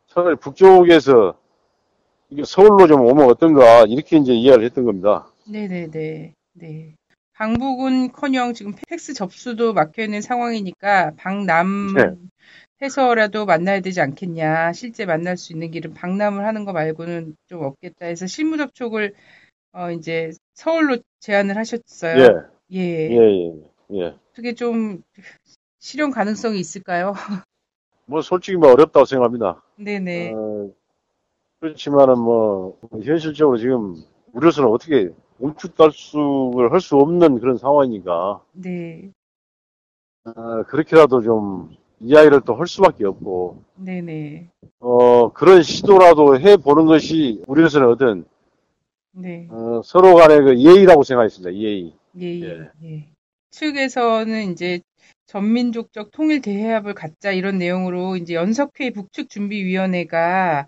차라리 0.08 0.36
북쪽에서 0.36 1.34
이게 2.30 2.44
서울로 2.46 2.86
좀 2.86 3.02
오면 3.02 3.28
어떤가 3.28 3.82
이렇게 3.88 4.16
이제 4.18 4.32
이해를 4.32 4.64
했던 4.64 4.84
겁니다. 4.84 5.26
네네네. 5.46 6.34
네. 6.54 6.94
방북은커녕 7.34 8.54
지금 8.54 8.74
팩스 8.88 9.14
접수도 9.14 9.72
막혀 9.72 10.02
있는 10.04 10.20
상황이니까 10.20 11.12
방남 11.16 11.94
네. 11.94 12.04
해서라도 12.82 13.46
만나야 13.46 13.80
되지 13.80 14.00
않겠냐. 14.00 14.72
실제 14.72 15.06
만날 15.06 15.36
수 15.36 15.52
있는 15.52 15.70
길은 15.70 15.94
방남을 15.94 16.44
하는 16.44 16.64
거 16.64 16.72
말고는 16.72 17.36
좀 17.46 17.62
없겠다 17.62 18.06
해서 18.06 18.26
실무 18.26 18.56
접촉을 18.58 19.14
어 19.72 19.90
이제 19.90 20.30
서울로 20.54 20.98
제안을 21.20 21.56
하셨어요. 21.56 22.50
예. 22.70 22.78
예. 22.78 23.10
예, 23.10 23.16
예. 23.16 23.98
예. 23.98 24.14
어떻게 24.32 24.54
좀 24.54 25.02
실현 25.78 26.10
가능성이 26.10 26.60
있을까요? 26.60 27.12
뭐 28.06 28.20
솔직히 28.20 28.56
뭐 28.56 28.70
어렵다고 28.72 29.06
생각합니다. 29.06 29.62
네네. 29.76 30.32
어, 30.34 30.70
그렇지만은 31.60 32.18
뭐 32.18 32.78
현실적으로 33.02 33.56
지금 33.56 34.02
우려서는 34.32 34.68
어떻게 34.70 35.10
멈칫달쑥을 35.42 36.72
할 36.72 36.80
수 36.80 36.96
없는 36.96 37.40
그런 37.40 37.56
상황이니까 37.58 38.42
네. 38.52 39.10
어, 40.24 40.62
그렇게라도 40.64 41.20
좀 41.22 41.76
이야기를 42.00 42.42
또 42.42 42.54
할 42.54 42.66
수밖에 42.66 43.04
없고 43.04 43.62
네네. 43.76 44.48
어, 44.80 45.32
그런 45.32 45.62
시도라도 45.62 46.38
해보는 46.38 46.86
것이 46.86 47.42
우리로서는 47.46 47.88
어떤 47.88 48.24
네. 49.12 49.48
어, 49.50 49.82
서로 49.84 50.14
간의 50.14 50.40
그 50.42 50.58
예의라고 50.58 51.02
생각했습니다. 51.02 51.54
예의. 51.54 51.92
예, 52.20 52.26
예, 52.40 52.48
예. 52.48 52.70
예. 52.84 53.08
측에서는 53.50 54.52
이제 54.52 54.80
전민족적 55.26 56.10
통일 56.12 56.40
대회합을 56.40 56.94
갖자 56.94 57.32
이런 57.32 57.58
내용으로 57.58 58.16
이제 58.16 58.34
연석회 58.34 58.90
북측 58.90 59.28
준비위원회가 59.28 60.66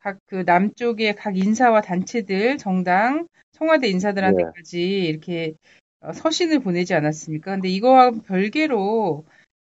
각 0.00 0.18
그 0.26 0.42
남쪽의 0.46 1.16
각 1.16 1.36
인사와 1.36 1.80
단체들, 1.80 2.58
정당, 2.58 3.26
청와대 3.54 3.88
인사들한테까지 3.88 5.06
이렇게 5.06 5.54
어, 6.00 6.12
서신을 6.12 6.60
보내지 6.60 6.94
않았습니까? 6.94 7.52
근데 7.52 7.68
이거와 7.68 8.12
별개로 8.26 9.24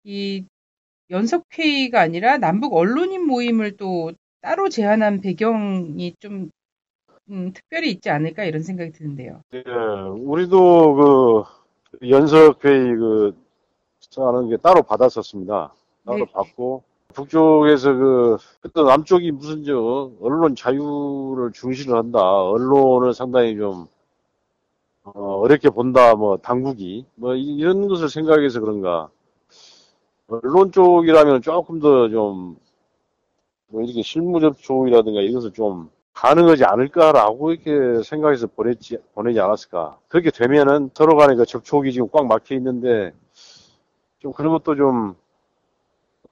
이 0.03 0.45
연석회의가 1.09 2.01
아니라 2.01 2.37
남북 2.37 2.73
언론인 2.73 3.25
모임을 3.25 3.77
또 3.77 4.11
따로 4.41 4.67
제안한 4.69 5.21
배경이 5.21 6.15
좀 6.19 6.49
음, 7.29 7.51
특별히 7.53 7.91
있지 7.91 8.09
않을까 8.09 8.43
이런 8.45 8.63
생각이 8.63 8.91
드는데요. 8.91 9.41
예, 9.53 9.61
우리도 9.61 10.95
그 11.99 12.09
연석회의 12.09 12.95
그 12.95 13.35
하는 14.17 14.49
게 14.49 14.57
따로 14.57 14.81
받았었습니다. 14.83 15.73
따로 16.05 16.17
네. 16.17 16.25
받고 16.31 16.83
북쪽에서 17.17 17.93
그 17.95 18.37
그때 18.61 18.81
남쪽이 18.83 19.31
무슨 19.31 19.63
저 19.63 20.11
언론 20.21 20.55
자유를 20.55 21.51
중시를 21.51 21.95
한다. 21.97 22.19
언론을 22.21 23.13
상당히 23.13 23.57
좀 23.57 23.87
어, 25.03 25.39
어렵게 25.39 25.69
본다. 25.71 26.13
뭐 26.15 26.37
당국이 26.37 27.05
뭐 27.15 27.33
이- 27.35 27.55
이런 27.57 27.87
것을 27.87 28.09
생각해서 28.09 28.59
그런가. 28.59 29.09
언론 30.29 30.71
쪽이라면 30.71 31.41
조금 31.41 31.79
더 31.79 32.07
좀 32.09 32.55
뭐 33.67 33.81
이렇게 33.83 34.01
실무 34.01 34.39
접촉이라든가 34.39 35.21
이것을 35.21 35.51
좀 35.53 35.89
가능하지 36.13 36.63
않을까라고 36.65 37.51
이렇게 37.51 38.01
생각해서 38.03 38.47
보냈지, 38.47 38.97
보내지 39.13 39.39
않았을까. 39.39 39.99
그렇게 40.07 40.31
되면은 40.31 40.91
서로 40.93 41.15
간의 41.17 41.35
그 41.37 41.45
접촉이 41.45 41.91
지금 41.91 42.07
꽉 42.11 42.25
막혀 42.25 42.55
있는데, 42.55 43.13
좀 44.19 44.33
그런 44.33 44.51
것도 44.53 44.75
좀, 44.75 45.15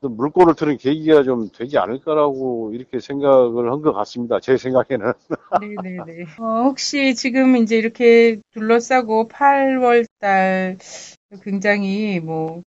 물꼬를 0.02 0.56
트는 0.56 0.78
계기가 0.78 1.24
좀 1.24 1.50
되지 1.52 1.78
않을까라고 1.78 2.72
이렇게 2.74 3.00
생각을 3.00 3.72
한 3.72 3.82
것 3.82 3.94
같습니다. 3.94 4.40
제 4.40 4.58
생각에는. 4.58 5.14
네네네. 5.54 6.26
어, 6.40 6.64
혹시 6.64 7.16
지금 7.16 7.56
이제 7.58 7.78
이렇게 7.78 8.40
둘러싸고 8.52 9.28
8월 9.28 10.06
달 10.20 10.78
굉장히 11.44 12.20
뭐 12.20 12.62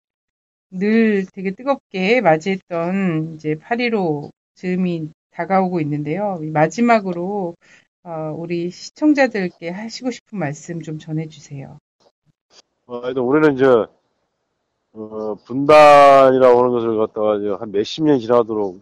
늘 0.72 1.26
되게 1.34 1.52
뜨겁게 1.52 2.22
맞이했던 2.22 3.36
이제 3.36 3.56
8.15 3.56 4.32
즈음이 4.56 5.10
다가오고 5.32 5.80
있는데요. 5.82 6.40
이 6.44 6.48
마지막으로 6.48 7.56
어, 8.04 8.36
우리 8.38 8.72
시청자들께 8.72 9.70
하시고 9.70 10.12
싶은 10.12 10.38
말씀 10.40 10.82
좀 10.82 11.00
전해주세요. 11.00 11.78
어, 12.88 13.00
우리는 13.22 13.56
이제, 13.56 13.66
어, 14.96 15.36
분단이라고 15.46 16.60
하는 16.60 16.72
것을 16.72 16.98
갖다가 16.98 17.60
한 17.60 17.72
몇십 17.72 18.04
년 18.06 18.18
지나도록 18.20 18.82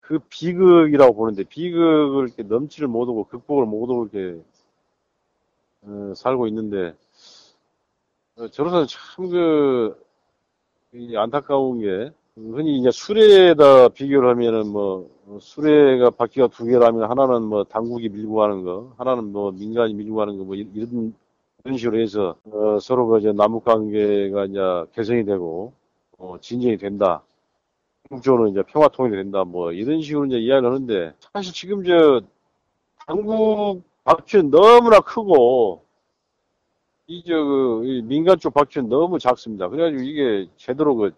그 0.00 0.18
비극이라고 0.30 1.14
보는데, 1.14 1.44
비극을 1.44 2.28
이렇게 2.28 2.42
넘지를 2.42 2.88
못하고, 2.88 3.24
극복을 3.24 3.66
못하고 3.66 4.08
이렇게, 4.10 4.42
어, 5.82 6.12
살고 6.14 6.46
있는데, 6.48 6.94
어, 8.36 8.48
저로서는 8.48 8.86
참 8.86 9.28
그, 9.30 10.04
이 10.94 11.16
안타까운 11.16 11.80
게, 11.80 12.12
흔히 12.36 12.78
이제 12.78 12.90
수레에다 12.90 13.88
비교를 13.90 14.30
하면은 14.30 14.68
뭐, 14.68 15.08
어, 15.26 15.38
수레가 15.40 16.10
바퀴가 16.10 16.48
두 16.48 16.64
개라면 16.66 17.10
하나는 17.10 17.42
뭐 17.44 17.64
당국이 17.64 18.08
밀고 18.10 18.34
가는 18.36 18.62
거, 18.64 18.94
하나는 18.98 19.32
뭐 19.32 19.52
민간이 19.52 19.94
밀고 19.94 20.16
가는 20.16 20.38
거, 20.38 20.44
뭐 20.44 20.54
이- 20.56 20.68
이런, 20.74 21.14
이런 21.66 21.76
식으로 21.78 22.00
해서, 22.00 22.36
어, 22.44 22.78
서로 22.80 23.08
그 23.08 23.18
이제 23.18 23.32
남북 23.32 23.64
관계가 23.64 24.44
이제 24.46 24.60
개선이 24.94 25.24
되고, 25.24 25.72
어, 26.18 26.36
진전이 26.40 26.76
된다. 26.78 27.22
한국적으로 28.08 28.48
이제 28.48 28.62
평화 28.68 28.88
통일이 28.88 29.16
된다. 29.16 29.44
뭐 29.44 29.72
이런 29.72 30.00
식으로 30.00 30.26
이제 30.26 30.38
이야기를 30.38 30.70
하는데, 30.70 31.14
사실 31.32 31.52
지금 31.52 31.84
저, 31.84 32.22
당국 33.06 33.82
박쥐는 34.04 34.50
너무나 34.50 35.00
크고, 35.00 35.84
이, 37.08 37.22
저, 37.26 37.34
그, 37.44 37.82
이 37.84 38.02
민간 38.02 38.38
쪽 38.38 38.54
박쥐는 38.54 38.88
너무 38.88 39.18
작습니다. 39.18 39.68
그래가지고 39.68 40.02
이게 40.02 40.48
제대로 40.56 40.94
그, 40.96 41.12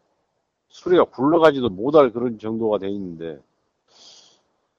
수레가 0.68 1.04
굴러가지도 1.04 1.70
못할 1.70 2.10
그런 2.12 2.38
정도가 2.38 2.78
돼 2.78 2.88
있는데, 2.90 3.40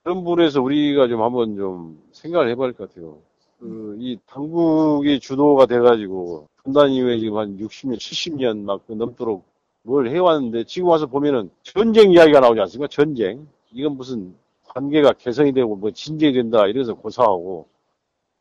그런 0.04 0.18
부분에서 0.24 0.62
우리가 0.62 1.08
좀 1.08 1.22
한번 1.22 1.56
좀 1.56 2.02
생각을 2.12 2.50
해봐야 2.50 2.68
할 2.68 2.74
것 2.74 2.90
같아요. 2.90 3.20
그, 3.60 3.98
이 4.00 4.18
당국이 4.26 5.20
주도가 5.20 5.66
돼가지고, 5.66 6.48
분단 6.64 6.92
이후에 6.92 7.20
지금 7.20 7.38
한 7.38 7.58
60년, 7.58 7.98
70년 7.98 8.64
막 8.64 8.82
넘도록 8.88 9.44
뭘 9.84 10.08
해왔는데, 10.08 10.64
지금 10.64 10.90
와서 10.90 11.06
보면은 11.08 11.50
전쟁 11.64 12.12
이야기가 12.12 12.40
나오지 12.40 12.62
않습니까? 12.62 12.88
전쟁. 12.88 13.48
이건 13.72 13.98
무슨 13.98 14.34
관계가 14.68 15.14
개선이 15.14 15.52
되고 15.52 15.76
뭐 15.76 15.92
진전이 15.92 16.34
된다 16.34 16.68
이래서 16.68 16.94
고사하고, 16.94 17.68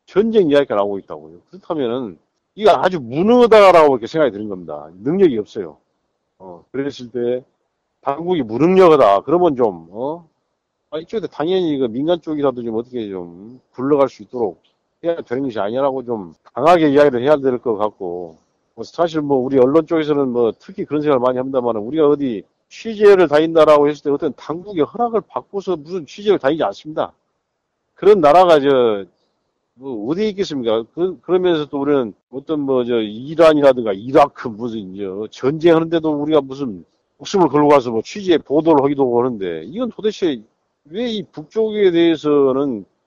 전쟁 0.05 0.49
이야기가 0.49 0.75
나오고 0.75 0.99
있다고요. 0.99 1.41
그렇다면은, 1.49 2.17
이거 2.55 2.71
아주 2.71 2.99
무능하다라고 2.99 3.93
이렇게 3.93 4.07
생각이 4.07 4.31
드는 4.31 4.47
겁니다. 4.47 4.89
능력이 5.03 5.37
없어요. 5.37 5.77
어, 6.37 6.63
그랬을 6.71 7.11
때, 7.11 7.43
당국이 8.01 8.41
무능력하다. 8.43 9.21
그러면 9.21 9.57
좀, 9.57 9.89
어? 9.91 10.29
아, 10.91 10.97
이쪽에 10.97 11.27
당연히 11.27 11.77
그 11.77 11.85
민간 11.85 12.19
쪽이라도 12.21 12.63
좀 12.63 12.75
어떻게 12.75 13.09
좀 13.09 13.59
굴러갈 13.73 14.09
수 14.09 14.23
있도록 14.23 14.63
해야 15.03 15.15
되는 15.21 15.43
것이 15.43 15.59
아니라고 15.59 16.03
좀 16.03 16.33
강하게 16.53 16.89
이야기를 16.89 17.21
해야 17.23 17.37
될 17.37 17.57
것 17.59 17.77
같고, 17.77 18.37
뭐 18.75 18.83
사실 18.83 19.21
뭐 19.21 19.37
우리 19.37 19.57
언론 19.57 19.85
쪽에서는 19.85 20.29
뭐 20.29 20.51
특히 20.59 20.85
그런 20.85 21.01
생각을 21.01 21.19
많이 21.19 21.37
합니다만 21.37 21.75
우리가 21.77 22.07
어디 22.07 22.43
취재를 22.69 23.27
다닌다라고 23.27 23.89
했을 23.89 24.03
때 24.03 24.09
어떤 24.11 24.33
당국의 24.35 24.85
허락을 24.85 25.21
받고서 25.27 25.77
무슨 25.77 26.05
취재를 26.05 26.39
다니지 26.39 26.63
않습니다. 26.63 27.13
그런 27.95 28.21
나라가 28.21 28.59
저, 28.59 29.05
뭐 29.75 30.09
어디에 30.11 30.29
있겠습니까? 30.29 30.83
그, 30.93 31.19
그러면서 31.21 31.65
또 31.67 31.81
우리는 31.81 32.13
어떤 32.31 32.61
뭐 32.61 32.83
저 32.85 32.99
이란이라든가 33.01 33.93
이라크 33.93 34.47
무슨 34.49 34.95
저 34.97 35.27
전쟁하는데도 35.31 36.09
우리가 36.21 36.41
무슨 36.41 36.85
목숨을 37.17 37.47
걸고 37.49 37.69
가서 37.69 37.91
뭐 37.91 38.01
취재 38.03 38.37
보도를 38.37 38.83
하기도 38.83 39.19
하는데 39.19 39.63
이건 39.65 39.89
도대체 39.91 40.41
왜 40.85 41.09
이 41.11 41.23
북쪽에 41.23 41.91
대해서는 41.91 42.85
어, 42.85 42.98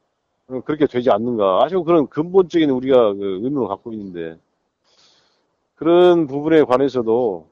그렇게 0.47 0.87
되지 0.87 1.11
않는가? 1.11 1.61
아주 1.63 1.83
그런 1.83 2.09
근본적인 2.09 2.71
우리가 2.71 3.15
그 3.15 3.41
의문을 3.43 3.69
갖고 3.69 3.93
있는데 3.93 4.39
그런 5.75 6.27
부분에 6.27 6.63
관해서도 6.63 7.49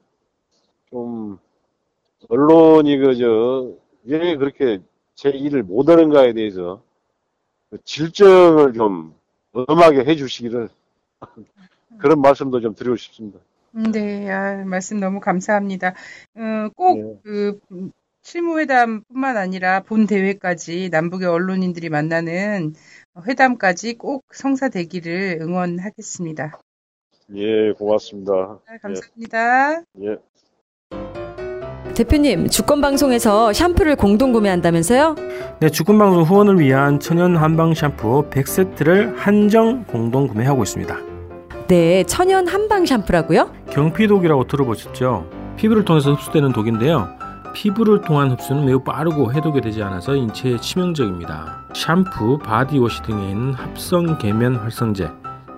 좀 0.89 1.39
언론이 2.29 2.97
그저 2.97 3.71
왜 4.03 4.35
그렇게 4.35 4.79
제 5.15 5.29
일을 5.29 5.63
못하는가에 5.63 6.33
대해서 6.33 6.81
그 7.69 7.77
질정을 7.83 8.73
좀 8.73 9.15
엄하게 9.53 10.05
해주시기를 10.05 10.69
그런 11.99 12.21
말씀도 12.21 12.61
좀 12.61 12.75
드리고 12.75 12.95
싶습니다. 12.95 13.39
음, 13.75 13.91
네, 13.91 14.29
아, 14.29 14.63
말씀 14.65 14.99
너무 14.99 15.19
감사합니다. 15.19 15.93
어, 16.35 16.69
꼭 16.75 17.21
네. 17.23 17.51
그 18.23 18.29
실무회담뿐만 18.29 19.37
아니라 19.37 19.81
본 19.81 20.05
대회까지 20.07 20.89
남북의 20.91 21.27
언론인들이 21.27 21.89
만나는 21.89 22.73
회담까지 23.27 23.97
꼭 23.97 24.23
성사되기를 24.31 25.39
응원하겠습니다. 25.41 26.59
예, 27.35 27.71
고맙습니다. 27.73 28.59
아, 28.67 28.77
감사합니다. 28.81 29.81
예. 30.01 30.17
대표님, 31.95 32.47
주권방송에서 32.47 33.53
샴푸를 33.53 33.95
공동 33.95 34.31
구매한다면서요? 34.31 35.15
네, 35.59 35.69
주권방송 35.69 36.23
후원을 36.23 36.59
위한 36.59 36.99
천연 36.99 37.35
한방 37.35 37.73
샴푸 37.73 38.29
100세트를 38.29 39.15
한정 39.17 39.83
공동 39.85 40.27
구매하고 40.27 40.63
있습니다. 40.63 40.97
네, 41.67 42.03
천연 42.05 42.47
한방 42.47 42.85
샴푸라고요? 42.85 43.51
경피독이라고 43.71 44.47
들어보셨죠? 44.47 45.29
피부를 45.57 45.85
통해서 45.85 46.13
흡수되는 46.13 46.53
독인데요. 46.53 47.20
피부를 47.53 48.01
통한 48.01 48.31
흡수는 48.31 48.65
매우 48.65 48.79
빠르고 48.79 49.33
해독이 49.33 49.61
되지 49.61 49.83
않아서 49.83 50.15
인체에 50.15 50.57
치명적입니다. 50.57 51.65
샴푸, 51.73 52.37
바디워시 52.37 53.03
등에 53.03 53.29
있는 53.29 53.53
합성 53.53 54.17
계면 54.17 54.55
활성제, 54.57 55.09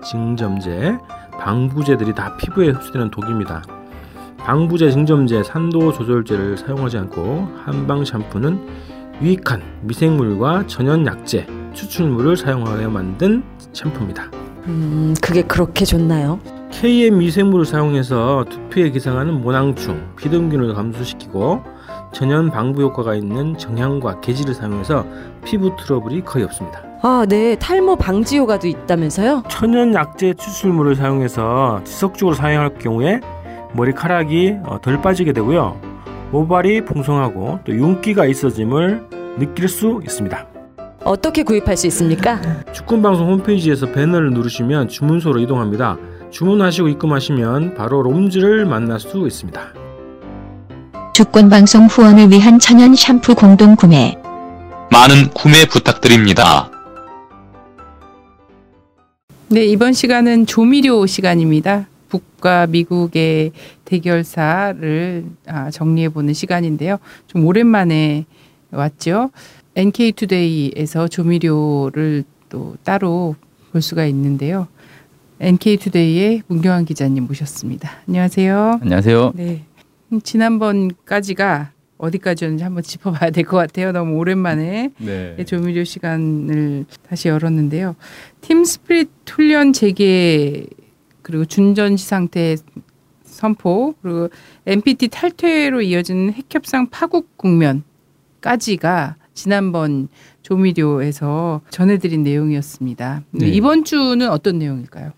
증점제, 0.02 0.98
방부제들이 1.38 2.14
다 2.14 2.36
피부에 2.36 2.70
흡수되는 2.70 3.10
독입니다. 3.10 3.62
방부제, 4.38 4.90
증점제, 4.90 5.42
산도 5.42 5.92
조절제를 5.92 6.58
사용하지 6.58 6.98
않고 6.98 7.48
한방 7.64 8.04
샴푸는 8.04 8.60
유익한 9.22 9.62
미생물과 9.82 10.66
천연 10.66 11.06
약재, 11.06 11.46
추출물을 11.72 12.36
사용하여 12.36 12.90
만든 12.90 13.42
샴푸입니다. 13.72 14.30
음, 14.66 15.14
그게 15.22 15.42
그렇게 15.42 15.84
좋나요? 15.84 16.38
KM 16.70 17.18
미생물을 17.18 17.64
사용해서 17.64 18.44
두피에 18.50 18.90
기생하는 18.90 19.40
모낭충, 19.40 20.16
비듬균을 20.16 20.74
감소시키고 20.74 21.62
천연 22.14 22.48
방부 22.48 22.80
효과가 22.82 23.16
있는 23.16 23.58
정향과 23.58 24.20
계지를 24.20 24.54
사용해서 24.54 25.04
피부 25.44 25.74
트러블이 25.76 26.24
거의 26.24 26.44
없습니다. 26.44 26.82
아, 27.02 27.26
네. 27.28 27.56
탈모 27.56 27.96
방지 27.96 28.38
효과도 28.38 28.66
있다면서요? 28.68 29.42
천연 29.48 29.92
약재 29.92 30.34
추출물을 30.34 30.94
사용해서 30.94 31.82
지속적으로 31.84 32.34
사용할 32.34 32.78
경우에 32.78 33.20
머리카락이 33.74 34.58
어, 34.64 34.80
덜 34.80 35.02
빠지게 35.02 35.32
되고요. 35.32 35.78
모발이 36.30 36.84
풍성하고 36.84 37.58
또 37.64 37.74
윤기가 37.74 38.26
있어짐을 38.26 39.08
느낄 39.38 39.68
수 39.68 40.00
있습니다. 40.02 40.46
어떻게 41.04 41.42
구입할 41.42 41.76
수 41.76 41.86
있습니까? 41.88 42.40
축구방송 42.72 43.28
홈페이지에서 43.28 43.90
배너를 43.92 44.30
누르시면 44.30 44.88
주문소로 44.88 45.40
이동합니다. 45.40 45.98
주문하시고 46.30 46.88
입금하시면 46.88 47.74
바로 47.74 48.02
롬즈를 48.02 48.64
만날 48.64 49.00
수 49.00 49.26
있습니다. 49.26 49.83
주권방송 51.14 51.86
후원을 51.86 52.32
위한 52.32 52.58
천연 52.58 52.96
샴푸 52.96 53.36
공동 53.36 53.76
구매. 53.76 54.16
많은 54.90 55.30
구매 55.32 55.64
부탁드립니다. 55.64 56.68
네, 59.46 59.64
이번 59.64 59.92
시간은 59.92 60.46
조미료 60.46 61.06
시간입니다. 61.06 61.86
북과 62.08 62.66
미국의 62.66 63.52
대결사를 63.84 65.24
아, 65.46 65.70
정리해보는 65.70 66.34
시간인데요. 66.34 66.98
좀 67.28 67.46
오랜만에 67.46 68.24
왔죠. 68.72 69.30
NK투데이에서 69.76 71.06
조미료를 71.06 72.24
또 72.48 72.74
따로 72.82 73.36
볼 73.70 73.82
수가 73.82 74.04
있는데요. 74.06 74.66
NK투데이의 75.38 76.42
문경환 76.48 76.84
기자님 76.84 77.28
모셨습니다. 77.28 77.98
안녕하세요. 78.08 78.80
안녕하세요. 78.82 79.32
네. 79.36 79.62
음, 80.14 80.20
지난번까지가 80.22 81.72
어디까지였는지 81.98 82.62
한번 82.64 82.82
짚어봐야 82.82 83.30
될 83.30 83.44
것 83.44 83.56
같아요. 83.56 83.92
너무 83.92 84.16
오랜만에 84.16 84.90
네. 84.98 85.44
조미료 85.44 85.84
시간을 85.84 86.86
다시 87.08 87.28
열었는데요. 87.28 87.96
팀 88.40 88.64
스프릿 88.64 89.10
훈련 89.28 89.72
재개 89.72 90.66
그리고 91.22 91.44
준전시 91.44 92.06
상태 92.06 92.56
선포 93.24 93.94
그리고 94.02 94.28
NPT 94.66 95.08
탈퇴로 95.08 95.82
이어지는 95.82 96.32
핵협상 96.34 96.88
파국 96.90 97.36
국면까지가 97.36 99.16
지난번 99.32 100.08
조미료에서 100.42 101.62
전해드린 101.70 102.22
내용이었습니다. 102.22 103.22
네. 103.32 103.48
이번 103.48 103.84
주는 103.84 104.28
어떤 104.30 104.58
내용일까요? 104.58 105.12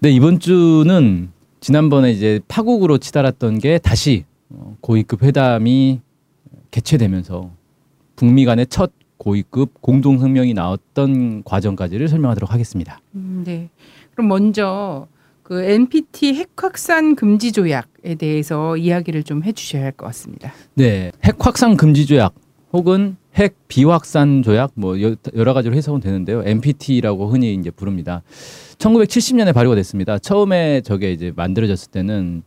네, 0.00 0.10
이번 0.10 0.38
주는 0.40 1.30
지난번에 1.60 2.10
이제 2.12 2.40
파국으로 2.48 2.98
치달았던 2.98 3.58
게 3.58 3.78
다시 3.78 4.24
어, 4.50 4.76
고위급 4.80 5.22
회담이 5.22 6.00
개최되면서 6.70 7.50
북미 8.16 8.44
간의 8.44 8.66
첫 8.68 8.92
고위급 9.18 9.80
공동 9.80 10.18
성명이 10.18 10.54
나왔던 10.54 11.42
과정까지를 11.44 12.08
설명하도록 12.08 12.52
하겠습니다. 12.52 13.00
음, 13.14 13.42
네. 13.44 13.68
그럼 14.12 14.28
먼저 14.28 15.06
그 15.42 15.62
NPT 15.62 16.34
핵 16.34 16.50
확산 16.56 17.16
금지 17.16 17.52
조약에 17.52 18.14
대해서 18.16 18.76
이야기를 18.76 19.22
좀 19.24 19.42
해주셔야 19.42 19.82
할 19.82 19.92
것 19.92 20.06
같습니다. 20.06 20.52
네, 20.74 21.10
핵 21.24 21.34
확산 21.44 21.76
금지 21.76 22.06
조약 22.06 22.34
혹은 22.72 23.16
핵 23.36 23.56
비확산 23.68 24.42
조약 24.42 24.72
뭐 24.74 25.00
여- 25.02 25.14
여러 25.34 25.54
가지로 25.54 25.74
해석은 25.74 26.00
되는데요. 26.00 26.42
NPT라고 26.44 27.28
흔히 27.28 27.54
이제 27.54 27.70
부릅니다. 27.70 28.22
1970년에 28.78 29.52
발효가 29.54 29.76
됐습니다. 29.76 30.18
처음에 30.18 30.80
저게 30.80 31.12
이제 31.12 31.32
만들어졌을 31.36 31.90
때는 31.90 32.42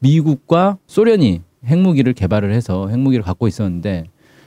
미국과 0.00 0.78
소련이 0.86 1.42
핵무기를 1.64 2.12
개발을 2.12 2.52
해서 2.52 2.88
핵무기를 2.88 3.22
갖고 3.24 3.46
있었는데 3.48 4.04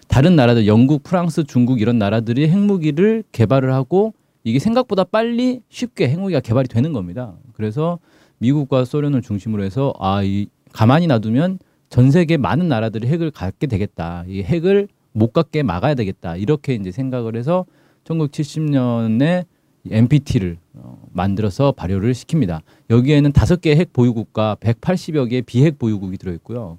다른 0.07 0.35
나라들 0.35 0.67
영국, 0.67 1.03
프랑스, 1.03 1.43
중국 1.45 1.81
이런 1.81 1.97
나라들이 1.97 2.47
핵무기를 2.49 3.23
개발을 3.31 3.73
하고 3.73 4.13
이게 4.43 4.59
생각보다 4.59 5.03
빨리 5.03 5.61
쉽게 5.69 6.09
핵무기가 6.09 6.39
개발이 6.41 6.67
되는 6.67 6.93
겁니다. 6.93 7.33
그래서 7.53 7.99
미국과 8.37 8.85
소련을 8.85 9.21
중심으로 9.21 9.63
해서 9.63 9.93
아, 9.99 10.21
이 10.23 10.47
가만히 10.71 11.07
놔두면 11.07 11.59
전 11.89 12.11
세계 12.11 12.37
많은 12.37 12.67
나라들이 12.67 13.07
핵을 13.07 13.31
갖게 13.31 13.65
되겠다. 13.65 14.25
이 14.27 14.43
핵을 14.43 14.87
못 15.15 15.31
갖게 15.31 15.63
막아야 15.63 15.95
되겠다. 15.95 16.35
이렇게 16.35 16.75
이제 16.75 16.91
생각을 16.91 17.37
해서 17.37 17.65
1970년에 18.03 19.45
NPT를 19.89 20.57
어, 20.73 21.01
만들어서 21.13 21.71
발효를 21.71 22.11
시킵니다. 22.11 22.59
여기에는 22.89 23.31
다섯 23.31 23.61
개의 23.61 23.77
핵 23.77 23.93
보유국과 23.93 24.57
180여 24.59 25.29
개의 25.29 25.41
비핵 25.43 25.79
보유국이 25.79 26.17
들어 26.17 26.33
있고요. 26.33 26.77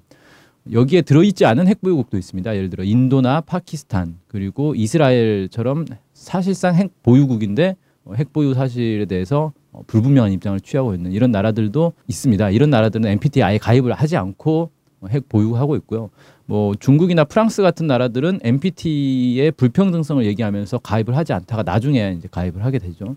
여기에 0.71 1.01
들어있지 1.01 1.45
않은 1.45 1.67
핵 1.67 1.81
보유국도 1.81 2.17
있습니다. 2.17 2.55
예를 2.55 2.69
들어 2.69 2.83
인도나 2.83 3.41
파키스탄 3.41 4.19
그리고 4.27 4.75
이스라엘처럼 4.75 5.85
사실상 6.13 6.75
핵 6.75 6.91
보유국인데 7.01 7.75
어, 8.05 8.13
핵 8.15 8.33
보유 8.33 8.53
사실에 8.53 9.05
대해서 9.05 9.51
어, 9.71 9.81
불분명한 9.87 10.31
입장을 10.33 10.59
취하고 10.59 10.93
있는 10.93 11.11
이런 11.11 11.31
나라들도 11.31 11.93
있습니다. 12.07 12.51
이런 12.51 12.69
나라들은 12.69 13.09
NPT에 13.09 13.41
아예 13.41 13.57
가입을 13.57 13.93
하지 13.93 14.15
않고 14.15 14.61
어, 14.61 14.76
핵 15.09 15.29
보유하고 15.29 15.75
있고요. 15.77 16.09
뭐 16.45 16.73
중국이나 16.79 17.23
프랑스 17.23 17.61
같은 17.61 17.87
나라들은 17.87 18.39
NPT의 18.43 19.51
불평등성을 19.51 20.25
얘기하면서 20.25 20.79
가입을 20.79 21.15
하지 21.15 21.33
않다가 21.33 21.63
나중에 21.63 22.15
이제 22.17 22.27
가입을 22.31 22.63
하게 22.65 22.79
되죠. 22.79 23.15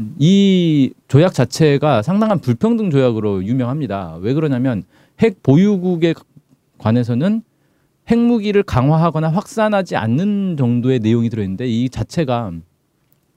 음, 0.00 0.16
이 0.18 0.92
조약 1.06 1.34
자체가 1.34 2.02
상당한 2.02 2.40
불평등 2.40 2.90
조약으로 2.90 3.44
유명합니다. 3.44 4.18
왜 4.20 4.34
그러냐면 4.34 4.82
핵 5.20 5.42
보유국에 5.42 6.14
관해서는 6.78 7.42
핵무기를 8.10 8.64
강화하거나 8.64 9.28
확산하지 9.28 9.96
않는 9.96 10.56
정도의 10.58 10.98
내용이 10.98 11.30
들어있는데 11.30 11.66
이 11.68 11.88
자체가 11.88 12.52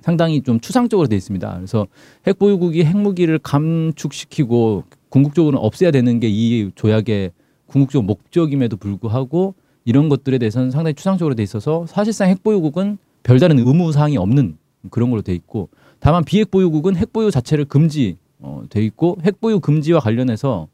상당히 0.01 0.41
좀 0.41 0.59
추상적으로 0.59 1.07
되어 1.07 1.17
있습니다. 1.17 1.53
그래서 1.55 1.87
핵 2.25 2.39
보유국이 2.39 2.83
핵무기를 2.83 3.39
감축시키고 3.39 4.83
궁극적으로 5.09 5.59
없애야 5.59 5.91
되는 5.91 6.19
게 6.19 6.27
이 6.29 6.71
조약의 6.75 7.31
궁극적 7.67 8.05
목적임에도 8.05 8.77
불구하고 8.77 9.55
이런 9.85 10.09
것들에 10.09 10.37
대해서는 10.37 10.71
상당히 10.71 10.95
추상적으로 10.95 11.35
돼 11.35 11.43
있어서 11.43 11.85
사실상 11.87 12.29
핵 12.29 12.43
보유국은 12.43 12.97
별다른 13.23 13.59
의무 13.59 13.91
사항이 13.91 14.17
없는 14.17 14.57
그런 14.89 15.09
걸로 15.09 15.21
돼 15.21 15.33
있고 15.33 15.69
다만 15.99 16.23
비핵 16.23 16.51
보유국은 16.51 16.95
핵 16.95 17.13
보유 17.13 17.31
자체를 17.31 17.65
금지 17.65 18.17
어, 18.39 18.63
돼 18.69 18.83
있고 18.83 19.17
핵 19.23 19.39
보유 19.39 19.59
금지와 19.59 19.99
관련해서 19.99 20.67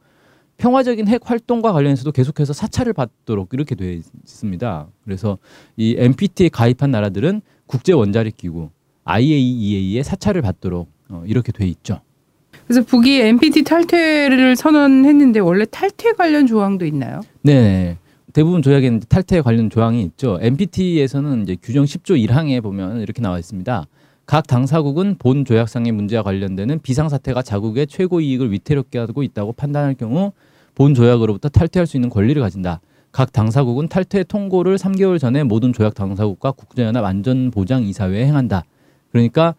평화적인 0.58 1.08
핵 1.08 1.30
활동과 1.30 1.74
관련해서도 1.74 2.12
계속해서 2.12 2.54
사찰을 2.54 2.94
받도록 2.94 3.50
이렇게 3.54 3.76
되어 3.76 3.92
있습니다. 3.92 4.88
그래서 5.04 5.38
이 5.78 5.96
NPT에 5.98 6.50
가입한 6.50 6.92
나라들은 6.92 7.42
국제 7.66 7.94
원자력 7.94 8.38
기구 8.38 8.70
IAEA에 9.06 10.04
사찰을 10.04 10.42
받도록 10.42 10.90
어, 11.10 11.24
이렇게 11.26 11.52
돼 11.52 11.68
있죠. 11.68 12.02
그래서 12.68 12.84
북이 12.84 13.22
NPT 13.22 13.64
탈퇴를 13.64 14.56
선언했는데 14.56 15.40
원래 15.40 15.66
탈퇴 15.70 16.14
관련 16.14 16.48
조항도 16.48 16.86
있나요? 16.86 17.22
네. 17.42 17.98
대부분 18.32 18.62
조약에는 18.62 19.02
탈퇴 19.08 19.42
관련 19.42 19.70
조항이 19.70 20.02
있죠. 20.04 20.40
NPT에서는 20.42 21.44
이제 21.44 21.56
규정 21.62 21.86
10조 21.86 22.18
1항에 22.28 22.62
보면 22.64 23.02
이렇게 23.02 23.22
나와 23.22 23.38
있습니다. 23.38 23.86
각 24.26 24.48
당사국은 24.48 25.18
본 25.20 25.46
조약상의 25.46 25.92
문제와 25.92 26.24
관련되는 26.24 26.80
비상사태가 26.82 27.42
자국의 27.42 27.88
최고 27.88 28.22
이익을 28.22 28.52
위태롭게 28.52 28.98
하고 28.98 29.22
있다고 29.22 29.54
판단할 29.54 29.94
경우 29.94 30.32
본 30.76 30.96
조약으로부터 30.96 31.50
탈퇴할 31.50 31.86
수 31.86 31.98
있는 31.98 32.10
권리를 32.10 32.42
가진다. 32.42 32.80
각 33.12 33.32
당사국은 33.32 33.90
탈퇴 33.90 34.24
통고를 34.24 34.78
3개월 34.78 35.20
전에 35.20 35.44
모든 35.44 35.72
조약 35.72 35.94
당사국과 35.94 36.54
국제연합 36.54 37.06
안전보장이사회에 37.06 38.26
행한다. 38.26 38.64
그러니까 39.12 39.54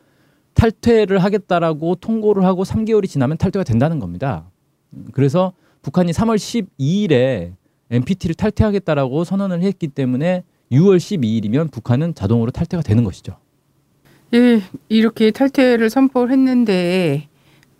탈퇴를 0.64 1.18
하겠다라고 1.18 1.96
통고를 1.96 2.44
하고 2.44 2.64
3개월이 2.64 3.08
지나면 3.08 3.36
탈퇴가 3.36 3.64
된다는 3.64 3.98
겁니다. 3.98 4.50
음, 4.94 5.06
그래서 5.12 5.52
북한이 5.82 6.12
3월 6.12 6.36
12일에 6.36 7.52
NPT를 7.90 8.34
탈퇴하겠다라고 8.34 9.24
선언을 9.24 9.62
했기 9.62 9.88
때문에 9.88 10.42
6월 10.72 10.96
12일이면 10.96 11.70
북한은 11.70 12.14
자동으로 12.14 12.50
탈퇴가 12.50 12.82
되는 12.82 13.04
것이죠. 13.04 13.36
예, 14.32 14.62
이렇게 14.88 15.30
탈퇴를 15.30 15.90
선포를 15.90 16.32
했는데 16.32 17.28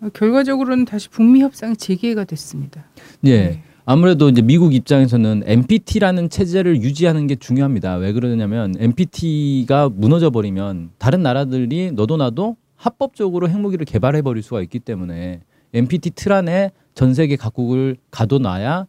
어, 0.01 0.09
결과적으로는 0.13 0.85
다시 0.85 1.09
북미 1.09 1.41
협상이 1.41 1.75
재개가 1.75 2.25
됐습니다. 2.25 2.85
예. 3.25 3.63
아무래도 3.87 4.29
이제 4.29 4.41
미국 4.41 4.73
입장에서는 4.73 5.43
NPT라는 5.45 6.29
체제를 6.29 6.81
유지하는 6.81 7.27
게 7.27 7.35
중요합니다. 7.35 7.95
왜 7.97 8.13
그러냐면 8.13 8.73
NPT가 8.77 9.89
무너져 9.89 10.31
버리면 10.31 10.91
다른 10.97 11.21
나라들이 11.21 11.91
너도 11.91 12.17
나도 12.17 12.57
합법적으로 12.75 13.49
핵무기를 13.49 13.85
개발해 13.85 14.21
버릴 14.21 14.43
수가 14.43 14.61
있기 14.61 14.79
때문에 14.79 15.41
NPT 15.73 16.11
틀 16.11 16.33
안에 16.33 16.71
전 16.93 17.13
세계 17.13 17.35
각국을 17.35 17.97
가둬놔야 18.11 18.87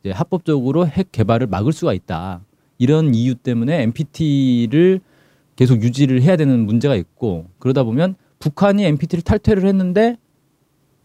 이제 0.00 0.10
합법적으로 0.10 0.86
핵 0.86 1.12
개발을 1.12 1.46
막을 1.46 1.72
수가 1.72 1.92
있다. 1.92 2.44
이런 2.78 3.14
이유 3.14 3.34
때문에 3.34 3.82
NPT를 3.82 5.00
계속 5.56 5.82
유지를 5.82 6.22
해야 6.22 6.36
되는 6.36 6.66
문제가 6.66 6.96
있고 6.96 7.46
그러다 7.58 7.84
보면 7.84 8.16
북한이 8.40 8.84
NPT를 8.84 9.22
탈퇴를 9.22 9.66
했는데 9.66 10.16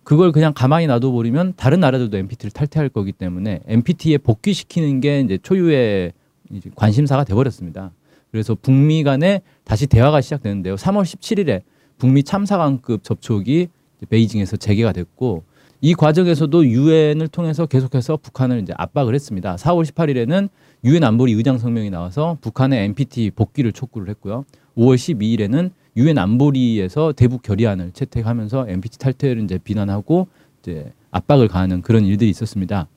그걸 0.04 0.32
그냥 0.32 0.54
가만히 0.56 0.88
놔둬버리면 0.88 1.54
다른 1.56 1.80
나라들도 1.82 2.18
NPT를 2.18 2.52
탈퇴할 2.52 2.89
거기 2.89 3.12
때문에 3.12 3.62
NPT에 3.68 4.18
복귀시키는 4.18 5.02
게 5.02 5.22
이제 5.22 5.38
초유의 5.38 6.13
이제 6.52 6.72
관심사가 6.76 7.24
돼버렸습니다. 7.24 7.92
그래서 8.32 8.56
북미 8.60 9.04
간에 9.04 9.42
다시 9.63 9.86
대화가 9.86 10.22
시작되는데요. 10.22 10.76
3월 10.76 11.04
17일에 11.04 11.62
북미 11.99 12.23
참사관급 12.23 13.03
접촉이 13.03 13.67
베이징에서 14.09 14.57
재개가 14.57 14.93
됐고 14.93 15.43
이 15.81 15.93
과정에서도 15.93 16.65
유엔을 16.65 17.27
통해서 17.27 17.65
계속해서 17.65 18.17
북한을 18.17 18.62
이제 18.62 18.73
압박을 18.75 19.13
했습니다. 19.13 19.55
4월 19.55 19.85
18일에는 19.85 20.49
유엔 20.83 21.03
안보리 21.03 21.33
의장 21.33 21.57
성명이 21.57 21.89
나와서 21.89 22.38
북한의 22.41 22.85
NPT 22.85 23.31
복귀를 23.31 23.71
촉구를 23.71 24.09
했고요. 24.09 24.45
5월 24.77 24.95
12일에는 24.95 25.71
유엔 25.97 26.17
안보리에서 26.17 27.13
대북 27.13 27.43
결의안을 27.43 27.91
채택하면서 27.91 28.65
NPT 28.69 28.97
탈퇴를 28.97 29.43
이제 29.43 29.57
비난하고 29.57 30.27
이제 30.62 30.91
압박을 31.12 31.47
가하는 31.47 31.81
그런 31.81 32.05
일들이 32.05 32.29
있었습니다. 32.29 32.88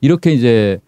이렇게 0.00 0.32
이제 0.32 0.80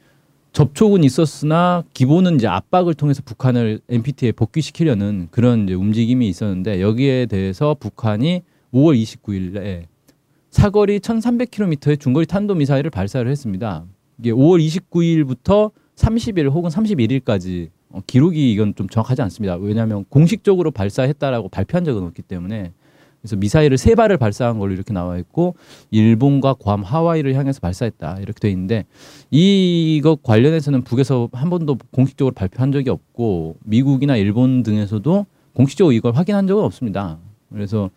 접촉은 0.53 1.05
있었으나 1.05 1.85
기본은 1.95 2.37
이제 2.37 2.47
압박을 2.47 2.95
통해서 2.95 3.23
북한을 3.25 3.81
NPT에 3.89 4.33
복귀시키려는 4.33 5.29
그런 5.31 5.65
이제 5.65 5.75
움직임이 5.75 6.29
있었는데 6.29 6.81
여기에 6.81 7.27
대해서 7.27 7.77
북한이 7.79 8.43
5월 8.73 9.01
29일에 9.01 9.85
사거리 10.51 10.99
1,300km의 11.01 12.01
중거리 12.01 12.27
탄도 12.27 12.55
미사일을 12.55 12.91
발사를 12.91 13.31
했습니다. 13.31 13.85
이게 14.19 14.33
5월 14.33 14.65
29일부터 14.91 15.71
30일 15.97 16.51
혹은 16.51 16.71
31일까지 16.71 17.71
어, 17.91 18.01
기록이 18.07 18.53
이건 18.53 18.75
좀 18.75 18.89
정확하지 18.89 19.23
않습니다. 19.23 19.57
왜냐하면 19.57 20.05
공식적으로 20.09 20.71
발사했다라고 20.71 21.49
발표한 21.49 21.85
적은 21.85 22.03
없기 22.05 22.23
때문에 22.23 22.73
그래서 23.21 23.37
미사일을 23.37 23.79
세 23.79 23.95
발을 23.95 24.17
발사한 24.17 24.59
걸로 24.59 24.73
이렇게 24.73 24.93
나와 24.93 25.19
있고 25.19 25.55
일본과 25.91 26.55
괌, 26.55 26.83
하와이를 26.83 27.35
향해서 27.35 27.61
발사했다 27.61 28.19
이렇게 28.21 28.39
돼 28.39 28.51
있는데 28.51 28.85
이것 29.31 30.23
관련해서는 30.23 30.83
북에서 30.83 31.29
한 31.33 31.51
번도 31.51 31.79
공식적으로 31.91 32.33
발표한 32.35 32.73
적이 32.73 32.91
없고 32.91 33.57
미국이나 33.65 34.17
일본 34.17 34.63
등에서도 34.63 35.27
공식적으로 35.55 35.93
이걸 35.93 36.15
확인한 36.15 36.47
적은 36.47 36.63
없습니다. 36.63 37.19
그래서 37.53 37.91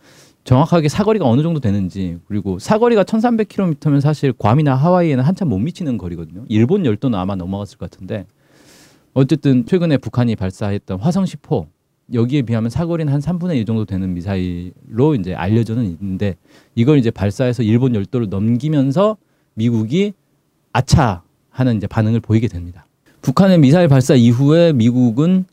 정확하게 0.44 0.88
사거리가 0.88 1.24
어느 1.24 1.42
정도 1.42 1.60
되는지 1.60 2.18
그리고 2.26 2.58
사거리가 2.58 3.04
1300km면 3.04 4.00
사실 4.00 4.32
괌이나 4.32 4.74
하와이에는 4.74 5.22
한참 5.22 5.48
못 5.48 5.58
미치는 5.58 5.98
거리거든요. 5.98 6.44
일본 6.48 6.84
열도는 6.84 7.16
아마 7.16 7.36
넘어갔을 7.36 7.78
것 7.78 7.90
같은데 7.90 8.26
어쨌든 9.14 9.66
최근에 9.66 9.98
북한이 9.98 10.34
발사했던 10.36 10.98
화성 10.98 11.24
10호 11.24 11.66
여기에 12.12 12.42
비하면 12.42 12.70
사거리는 12.70 13.12
한 13.12 13.20
3분의 13.20 13.56
1 13.56 13.64
정도 13.64 13.84
되는 13.84 14.12
미사일로 14.14 15.14
이제 15.18 15.34
알려져는 15.34 15.84
있는데 15.84 16.36
이걸 16.74 16.98
이제 16.98 17.10
발사해서 17.10 17.62
일본 17.62 17.94
열도를 17.94 18.28
넘기면서 18.28 19.16
미국이 19.54 20.12
아차 20.72 21.22
하는 21.50 21.76
이제 21.76 21.86
반응을 21.86 22.20
보이게 22.20 22.48
됩니다. 22.48 22.86
북한의 23.20 23.58
미사일 23.58 23.88
발사 23.88 24.14
이후에 24.14 24.72
미국은 24.72 25.44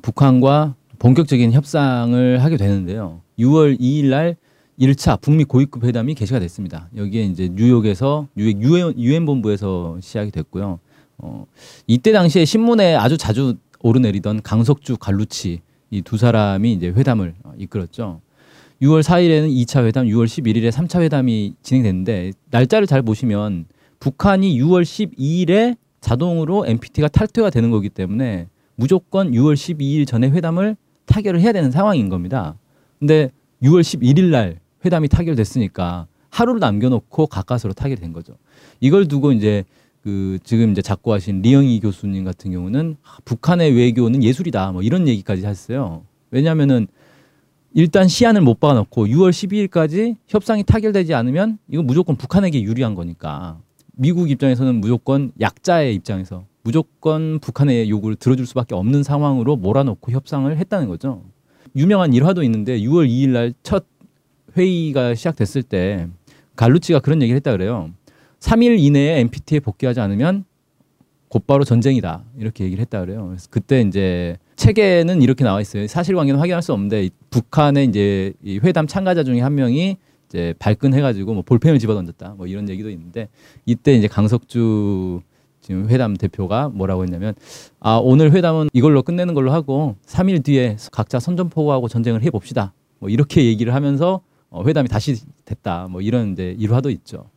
북한과 0.00 0.74
본격적인 0.98 1.52
협상을 1.52 2.42
하게 2.42 2.56
되는데요. 2.56 3.20
6월 3.38 3.78
2일 3.78 4.06
날 4.06 4.36
1차 4.78 5.20
북미 5.20 5.44
고위급 5.44 5.84
회담이 5.84 6.14
개시가 6.14 6.38
됐습니다. 6.40 6.88
여기에 6.96 7.24
이제 7.24 7.48
뉴욕에서 7.52 8.28
뉴욕 8.34 8.62
유엔, 8.62 8.98
유엔 8.98 9.26
본부에서 9.26 9.98
시작이 10.00 10.30
됐고요. 10.30 10.78
어, 11.18 11.46
이때 11.86 12.12
당시에 12.12 12.44
신문에 12.44 12.94
아주 12.94 13.18
자주 13.18 13.56
오르내리던 13.80 14.42
강석주 14.42 14.96
갈루치 14.98 15.60
이 15.92 16.00
두 16.02 16.16
사람이 16.16 16.72
이제 16.72 16.88
회담을 16.88 17.34
어, 17.44 17.52
이끌었죠. 17.58 18.20
6월 18.80 19.02
4일에는 19.02 19.48
2차 19.64 19.84
회담, 19.84 20.06
6월 20.06 20.24
11일에 20.24 20.72
3차 20.72 21.02
회담이 21.02 21.54
진행됐는데 21.62 22.32
날짜를 22.50 22.86
잘 22.88 23.02
보시면 23.02 23.66
북한이 24.00 24.58
6월 24.60 24.82
12일에 24.82 25.76
자동으로 26.00 26.66
NPT가 26.66 27.06
탈퇴가 27.06 27.50
되는 27.50 27.70
거기 27.70 27.88
때문에 27.88 28.48
무조건 28.74 29.30
6월 29.30 29.54
12일 29.54 30.06
전에 30.06 30.30
회담을 30.30 30.76
타결을 31.06 31.40
해야 31.40 31.52
되는 31.52 31.70
상황인 31.70 32.08
겁니다. 32.08 32.56
근데 32.98 33.30
6월 33.62 33.82
11일 33.82 34.30
날 34.30 34.58
회담이 34.84 35.08
타결됐으니까 35.08 36.06
하루를 36.30 36.58
남겨놓고 36.58 37.26
가까스로 37.26 37.74
타결된 37.74 38.12
거죠. 38.12 38.36
이걸 38.80 39.06
두고 39.06 39.32
이제 39.32 39.64
그 40.02 40.38
지금 40.42 40.72
이제 40.72 40.82
작고하신 40.82 41.42
리영희 41.42 41.80
교수님 41.80 42.24
같은 42.24 42.50
경우는 42.50 42.96
아, 43.02 43.18
북한의 43.24 43.72
외교는 43.76 44.22
예술이다 44.22 44.72
뭐 44.72 44.82
이런 44.82 45.06
얘기까지 45.08 45.46
했어요. 45.46 46.04
왜냐하면은 46.30 46.88
일단 47.74 48.08
시한을 48.08 48.42
못 48.42 48.60
박아놓고 48.60 49.06
6월 49.06 49.30
12일까지 49.30 50.16
협상이 50.28 50.62
타결되지 50.64 51.14
않으면 51.14 51.58
이건 51.68 51.86
무조건 51.86 52.16
북한에게 52.16 52.62
유리한 52.62 52.94
거니까 52.94 53.60
미국 53.94 54.30
입장에서는 54.30 54.74
무조건 54.80 55.32
약자의 55.40 55.94
입장에서 55.94 56.44
무조건 56.64 57.38
북한의 57.38 57.88
요구를 57.90 58.16
들어줄 58.16 58.46
수밖에 58.46 58.74
없는 58.74 59.02
상황으로 59.02 59.56
몰아놓고 59.56 60.12
협상을 60.12 60.56
했다는 60.56 60.88
거죠. 60.88 61.22
유명한 61.76 62.12
일화도 62.12 62.42
있는데 62.42 62.78
6월 62.80 63.08
2일 63.08 63.28
날 63.30 63.52
첫 63.62 63.86
회의가 64.56 65.14
시작됐을 65.14 65.62
때 65.62 66.08
갈루치가 66.56 67.00
그런 67.00 67.22
얘기를 67.22 67.36
했다 67.36 67.52
그래요. 67.52 67.90
3일 68.42 68.78
이내에 68.80 69.20
NPT에 69.20 69.60
복귀하지 69.60 70.00
않으면 70.00 70.44
곧바로 71.28 71.64
전쟁이다 71.64 72.24
이렇게 72.36 72.64
얘기를 72.64 72.82
했다 72.82 73.00
그래요. 73.00 73.28
그래서 73.28 73.46
그때 73.50 73.80
이제 73.80 74.36
책에는 74.56 75.22
이렇게 75.22 75.44
나와 75.44 75.60
있어요. 75.60 75.86
사실관계는 75.86 76.38
확인할 76.40 76.60
수 76.60 76.72
없는데 76.72 77.08
북한의 77.30 77.86
이제 77.86 78.34
이 78.42 78.58
회담 78.58 78.86
참가자 78.86 79.22
중에 79.22 79.40
한 79.40 79.54
명이 79.54 79.96
이제 80.28 80.54
발끈해가지고 80.58 81.34
뭐 81.34 81.42
볼펜을 81.42 81.78
집어던졌다 81.78 82.34
뭐 82.36 82.46
이런 82.46 82.68
얘기도 82.68 82.90
있는데 82.90 83.28
이때 83.64 83.94
이제 83.94 84.08
강석주 84.08 85.20
지금 85.60 85.88
회담 85.88 86.16
대표가 86.16 86.68
뭐라고 86.68 87.04
했냐면 87.04 87.34
아 87.78 88.00
오늘 88.02 88.32
회담은 88.32 88.68
이걸로 88.72 89.04
끝내는 89.04 89.34
걸로 89.34 89.52
하고 89.52 89.94
3일 90.06 90.44
뒤에 90.44 90.76
각자 90.90 91.20
선전포고하고 91.20 91.88
전쟁을 91.88 92.22
해봅시다 92.24 92.72
뭐 92.98 93.08
이렇게 93.08 93.44
얘기를 93.44 93.72
하면서 93.72 94.20
어, 94.50 94.64
회담이 94.64 94.88
다시 94.88 95.16
됐다 95.44 95.86
뭐 95.88 96.00
이런 96.00 96.32
이제 96.32 96.54
일화도 96.58 96.90
있죠. 96.90 97.30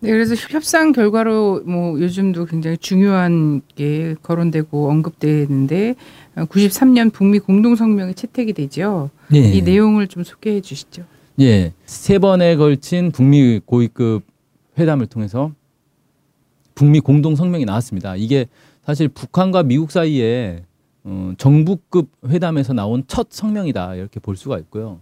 네, 0.00 0.10
그래서 0.10 0.34
협상 0.34 0.92
결과로 0.92 1.62
뭐 1.64 1.98
요즘도 1.98 2.44
굉장히 2.46 2.76
중요한 2.76 3.62
게 3.74 4.14
거론되고 4.22 4.90
언급되는데 4.90 5.94
93년 6.36 7.12
북미 7.12 7.38
공동 7.38 7.76
성명이 7.76 8.14
채택이 8.14 8.52
되죠. 8.52 9.10
예. 9.34 9.38
이 9.38 9.62
내용을 9.62 10.06
좀 10.06 10.22
소개해 10.22 10.60
주시죠. 10.60 11.04
예, 11.40 11.72
세 11.86 12.18
번에 12.18 12.56
걸친 12.56 13.10
북미 13.10 13.60
고위급 13.64 14.22
회담을 14.78 15.06
통해서 15.06 15.52
북미 16.74 17.00
공동 17.00 17.34
성명이 17.34 17.64
나왔습니다. 17.64 18.16
이게 18.16 18.46
사실 18.84 19.08
북한과 19.08 19.62
미국 19.62 19.90
사이에 19.90 20.62
어, 21.04 21.32
정부급 21.38 22.08
회담에서 22.28 22.74
나온 22.74 23.02
첫 23.06 23.28
성명이다 23.30 23.94
이렇게 23.94 24.20
볼 24.20 24.36
수가 24.36 24.58
있고요. 24.58 25.00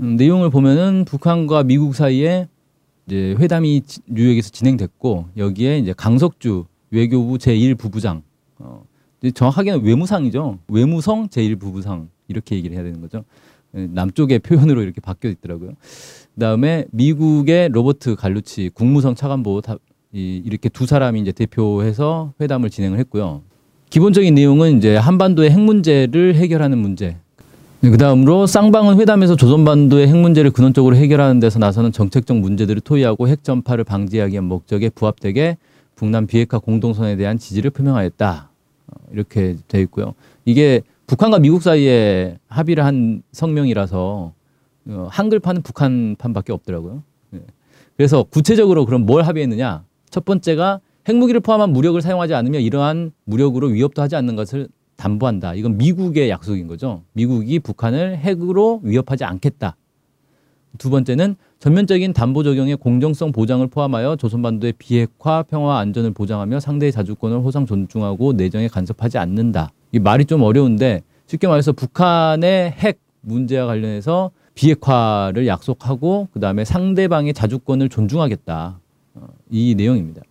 음, 0.00 0.16
내용을 0.16 0.50
보면은 0.50 1.04
북한과 1.04 1.62
미국 1.62 1.94
사이에 1.94 2.48
이제 3.08 3.34
회담이 3.38 3.80
지- 3.86 4.00
뉴욕에서 4.06 4.50
진행됐고 4.50 5.28
여기에 5.38 5.78
이제 5.78 5.94
강석주 5.96 6.66
외교부 6.90 7.38
제1부부장 7.38 8.20
어, 8.58 8.84
정확하게는 9.34 9.82
외무상이죠. 9.82 10.58
외무성 10.68 11.28
제1부부상 11.28 12.08
이렇게 12.28 12.56
얘기를 12.56 12.76
해야 12.76 12.84
되는 12.84 13.00
거죠. 13.00 13.24
예, 13.76 13.86
남쪽의 13.86 14.40
표현으로 14.40 14.82
이렇게 14.82 15.00
바뀌어 15.00 15.30
있더라고요. 15.30 15.72
그다음에 16.34 16.84
미국의 16.92 17.70
로버트 17.70 18.16
갈루치 18.16 18.70
국무성 18.74 19.14
차관보 19.14 19.62
다, 19.62 19.76
이, 20.12 20.42
이렇게 20.44 20.68
두 20.68 20.86
사람이 20.86 21.20
이제 21.20 21.32
대표해서 21.32 22.34
회담을 22.40 22.68
진행을 22.70 22.98
했고요. 22.98 23.42
기본적인 23.90 24.34
내용은 24.34 24.76
이제 24.78 24.96
한반도의 24.96 25.50
핵 25.50 25.60
문제를 25.60 26.34
해결하는 26.34 26.76
문제. 26.78 27.16
그 27.80 27.96
다음으로 27.96 28.48
쌍방은 28.48 28.98
회담에서 28.98 29.36
조선반도의 29.36 30.08
핵 30.08 30.16
문제를 30.16 30.50
근원적으로 30.50 30.96
해결하는 30.96 31.38
데서 31.38 31.60
나서는 31.60 31.92
정책적 31.92 32.36
문제들을 32.38 32.80
토의하고 32.80 33.28
핵 33.28 33.44
전파를 33.44 33.84
방지하기 33.84 34.32
위한 34.32 34.44
목적에 34.46 34.88
부합되게 34.88 35.58
북남 35.94 36.26
비핵화 36.26 36.58
공동선에 36.58 37.14
대한 37.14 37.38
지지를 37.38 37.70
표명하였다. 37.70 38.50
어, 38.88 39.00
이렇게 39.12 39.56
돼 39.68 39.80
있고요. 39.82 40.14
이게 40.44 40.82
북한과 41.06 41.38
미국 41.38 41.62
사이에 41.62 42.38
합의를 42.48 42.84
한 42.84 43.22
성명이라서 43.30 44.32
어, 44.88 45.08
한글판은 45.10 45.62
북한판밖에 45.62 46.52
없더라고요. 46.52 47.04
예. 47.34 47.40
그래서 47.96 48.24
구체적으로 48.24 48.86
그럼 48.86 49.06
뭘 49.06 49.22
합의했느냐? 49.22 49.84
첫 50.10 50.24
번째가 50.24 50.80
핵무기를 51.08 51.40
포함한 51.40 51.70
무력을 51.70 52.00
사용하지 52.02 52.34
않으며 52.34 52.58
이러한 52.58 53.12
무력으로 53.24 53.68
위협도 53.68 54.02
하지 54.02 54.16
않는 54.16 54.34
것을 54.34 54.68
담보한다. 54.98 55.54
이건 55.54 55.78
미국의 55.78 56.28
약속인 56.28 56.66
거죠. 56.66 57.02
미국이 57.12 57.58
북한을 57.60 58.18
핵으로 58.18 58.80
위협하지 58.82 59.24
않겠다. 59.24 59.76
두 60.76 60.90
번째는 60.90 61.36
전면적인 61.60 62.12
담보 62.12 62.42
적용의 62.42 62.76
공정성 62.76 63.32
보장을 63.32 63.66
포함하여 63.68 64.16
조선반도의 64.16 64.74
비핵화, 64.78 65.42
평화, 65.42 65.78
안전을 65.78 66.12
보장하며 66.12 66.60
상대의 66.60 66.92
자주권을 66.92 67.38
호상 67.38 67.64
존중하고 67.64 68.34
내정에 68.34 68.68
간섭하지 68.68 69.18
않는다. 69.18 69.70
이 69.92 69.98
말이 69.98 70.24
좀 70.24 70.42
어려운데 70.42 71.02
쉽게 71.26 71.46
말해서 71.46 71.72
북한의 71.72 72.72
핵 72.72 73.00
문제와 73.22 73.66
관련해서 73.66 74.30
비핵화를 74.54 75.46
약속하고 75.46 76.28
그 76.32 76.40
다음에 76.40 76.64
상대방의 76.64 77.34
자주권을 77.34 77.88
존중하겠다. 77.88 78.80
어, 79.14 79.26
이 79.50 79.74
내용입니다. 79.76 80.22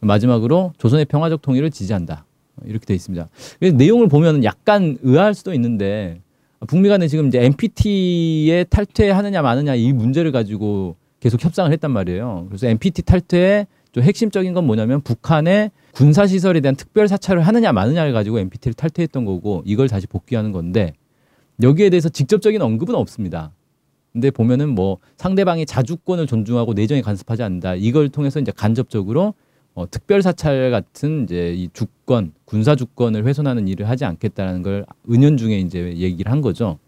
마지막으로 0.00 0.72
조선의 0.78 1.04
평화적 1.06 1.42
통일을 1.42 1.70
지지한다. 1.70 2.24
어, 2.58 2.66
이렇게 2.66 2.86
되어 2.86 2.94
있습니다. 2.94 3.28
그래서 3.58 3.76
내용을 3.76 4.08
보면 4.08 4.44
약간 4.44 4.98
의아할 5.02 5.34
수도 5.34 5.52
있는데 5.54 6.20
북미 6.66 6.88
간에 6.88 7.08
지금 7.08 7.28
이제 7.28 7.42
NPT에 7.44 8.64
탈퇴하느냐 8.64 9.42
마느냐 9.42 9.74
이 9.74 9.92
문제를 9.92 10.32
가지고 10.32 10.96
계속 11.20 11.42
협상을 11.44 11.70
했단 11.72 11.90
말이에요. 11.90 12.46
그래서 12.48 12.66
NPT 12.68 13.02
탈퇴의 13.02 13.66
좀 13.92 14.02
핵심적인 14.02 14.52
건 14.52 14.66
뭐냐면 14.66 15.00
북한의 15.00 15.70
군사 15.92 16.26
시설에 16.26 16.60
대한 16.60 16.76
특별 16.76 17.08
사찰을 17.08 17.42
하느냐 17.42 17.72
마느냐를 17.72 18.12
가지고 18.12 18.38
NPT를 18.38 18.74
탈퇴했던 18.74 19.24
거고 19.24 19.62
이걸 19.64 19.88
다시 19.88 20.06
복귀하는 20.06 20.52
건데 20.52 20.92
여기에 21.62 21.90
대해서 21.90 22.08
직접적인 22.08 22.60
언급은 22.62 22.94
없습니다. 22.94 23.52
근데 24.12 24.30
보면은 24.30 24.70
뭐 24.70 24.98
상대방의 25.16 25.66
자주권을 25.66 26.26
존중하고 26.26 26.74
내정에 26.74 27.02
간섭하지 27.02 27.42
않는다. 27.42 27.74
이걸 27.74 28.08
통해서 28.08 28.40
이제 28.40 28.52
간접적으로 28.54 29.34
어, 29.78 29.86
특별 29.88 30.22
사찰 30.22 30.72
같은 30.72 31.22
이제 31.22 31.54
이 31.56 31.68
주권, 31.72 32.32
군사 32.44 32.74
주권을 32.74 33.24
훼손하는 33.24 33.68
일을 33.68 33.88
하지 33.88 34.04
않겠다는 34.04 34.62
걸 34.62 34.84
은연중에 35.08 35.56
이제 35.56 35.94
얘기를 35.96 36.32
한 36.32 36.40
거죠. 36.40 36.78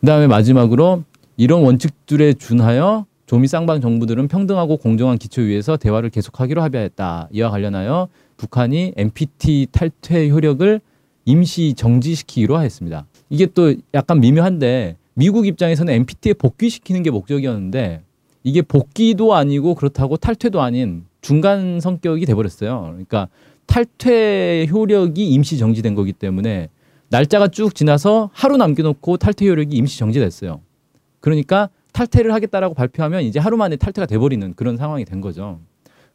그다음에 0.00 0.26
마지막으로 0.26 1.04
이런 1.38 1.62
원칙들에 1.62 2.34
준하여 2.34 3.06
조미 3.24 3.48
쌍방 3.48 3.80
정부들은 3.80 4.28
평등하고 4.28 4.76
공정한 4.76 5.16
기초 5.16 5.40
위에서 5.40 5.78
대화를 5.78 6.10
계속하기로 6.10 6.60
합의했다. 6.60 7.30
이와 7.32 7.48
관련하여 7.48 8.08
북한이 8.36 8.92
NPT 8.94 9.68
탈퇴 9.72 10.28
효력을 10.28 10.82
임시 11.24 11.72
정지시키기로 11.72 12.58
하였습니다. 12.58 13.06
이게 13.30 13.46
또 13.46 13.74
약간 13.94 14.20
미묘한데 14.20 14.96
미국 15.14 15.46
입장에서는 15.46 15.94
NPT에 15.94 16.34
복귀시키는 16.34 17.02
게 17.02 17.10
목적이었는데 17.10 18.02
이게 18.44 18.60
복귀도 18.60 19.34
아니고 19.34 19.74
그렇다고 19.74 20.18
탈퇴도 20.18 20.60
아닌 20.60 21.04
중간 21.20 21.80
성격이 21.80 22.26
돼버렸어요. 22.26 22.88
그러니까 22.90 23.28
탈퇴 23.66 24.66
효력이 24.70 25.28
임시 25.28 25.58
정지된 25.58 25.94
거기 25.94 26.12
때문에 26.12 26.68
날짜가 27.10 27.48
쭉 27.48 27.74
지나서 27.74 28.30
하루 28.32 28.56
남겨놓고 28.56 29.16
탈퇴 29.16 29.46
효력이 29.46 29.76
임시 29.76 29.98
정지됐어요. 29.98 30.60
그러니까 31.20 31.70
탈퇴를 31.92 32.32
하겠다라고 32.32 32.74
발표하면 32.74 33.22
이제 33.22 33.38
하루 33.38 33.56
만에 33.56 33.76
탈퇴가 33.76 34.06
돼버리는 34.06 34.54
그런 34.54 34.76
상황이 34.76 35.04
된 35.04 35.20
거죠. 35.20 35.60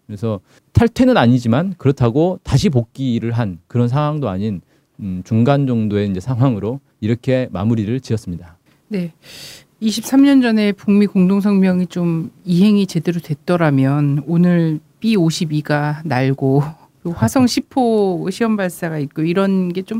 그래서 0.06 0.40
탈퇴는 0.74 1.18
아니지만 1.18 1.76
그렇다고 1.78 2.40
다시 2.44 2.70
복귀를 2.70 3.32
한 3.32 3.60
그런 3.68 3.88
상황도 3.88 4.30
아닌 4.30 4.62
음, 5.00 5.22
중간 5.26 5.66
정도의 5.66 6.10
이제 6.10 6.20
상황으로 6.20 6.80
이렇게 7.02 7.48
마무리를 7.52 8.00
지었습니다. 8.00 8.58
네. 8.90 9.14
23년 9.82 10.42
전에 10.42 10.72
북미 10.72 11.08
공동성명이 11.08 11.88
좀 11.88 12.32
이행이 12.46 12.88
제대로 12.88 13.20
됐더라면 13.20 14.24
오늘 14.28 14.80
B52가 15.04 15.98
날고 16.06 16.64
화성 17.16 17.46
10호 17.46 18.32
시험 18.32 18.56
발사가 18.56 18.98
있고 19.00 19.24
이런 19.24 19.74
게 19.74 19.82
좀 19.84 20.00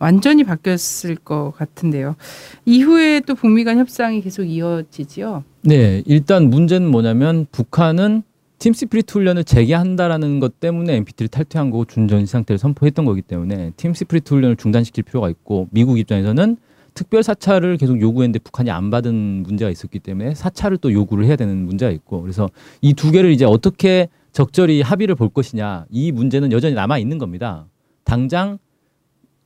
완전히 0.00 0.44
바뀌었을 0.44 1.14
것 1.14 1.52
같은데요. 1.56 2.16
이후에 2.64 3.20
또 3.20 3.34
북미 3.34 3.64
간 3.64 3.78
협상이 3.78 4.22
계속 4.22 4.44
이어지지요. 4.44 5.44
네, 5.62 6.02
일단 6.06 6.48
문제는 6.48 6.90
뭐냐면 6.90 7.46
북한은 7.52 8.22
팀 8.58 8.72
스피리트 8.72 9.12
훈련을 9.12 9.44
재개한다라는 9.44 10.40
것 10.40 10.58
때문에 10.58 10.94
NPT를 10.96 11.28
탈퇴한 11.28 11.70
거고 11.70 11.84
준전시 11.84 12.26
상태를 12.32 12.58
선포했던 12.58 13.04
거기 13.04 13.20
때문에 13.22 13.72
팀 13.76 13.92
스피리트 13.94 14.32
훈련을 14.34 14.56
중단시킬 14.56 15.04
필요가 15.04 15.28
있고 15.30 15.68
미국 15.70 15.98
입장에서는 15.98 16.56
특별 16.94 17.22
사찰을 17.22 17.76
계속 17.76 18.00
요구했는데 18.00 18.38
북한이 18.40 18.70
안 18.70 18.90
받은 18.90 19.44
문제가 19.44 19.70
있었기 19.70 19.98
때문에 20.00 20.34
사찰을 20.34 20.78
또 20.78 20.92
요구를 20.92 21.26
해야 21.26 21.36
되는 21.36 21.64
문제가 21.66 21.92
있고 21.92 22.22
그래서 22.22 22.48
이 22.80 22.94
두 22.94 23.12
개를 23.12 23.30
이제 23.32 23.44
어떻게 23.44 24.08
적절히 24.32 24.82
합의를 24.82 25.14
볼 25.14 25.28
것이냐 25.28 25.86
이 25.90 26.12
문제는 26.12 26.52
여전히 26.52 26.74
남아 26.74 26.98
있는 26.98 27.18
겁니다. 27.18 27.66
당장 28.04 28.58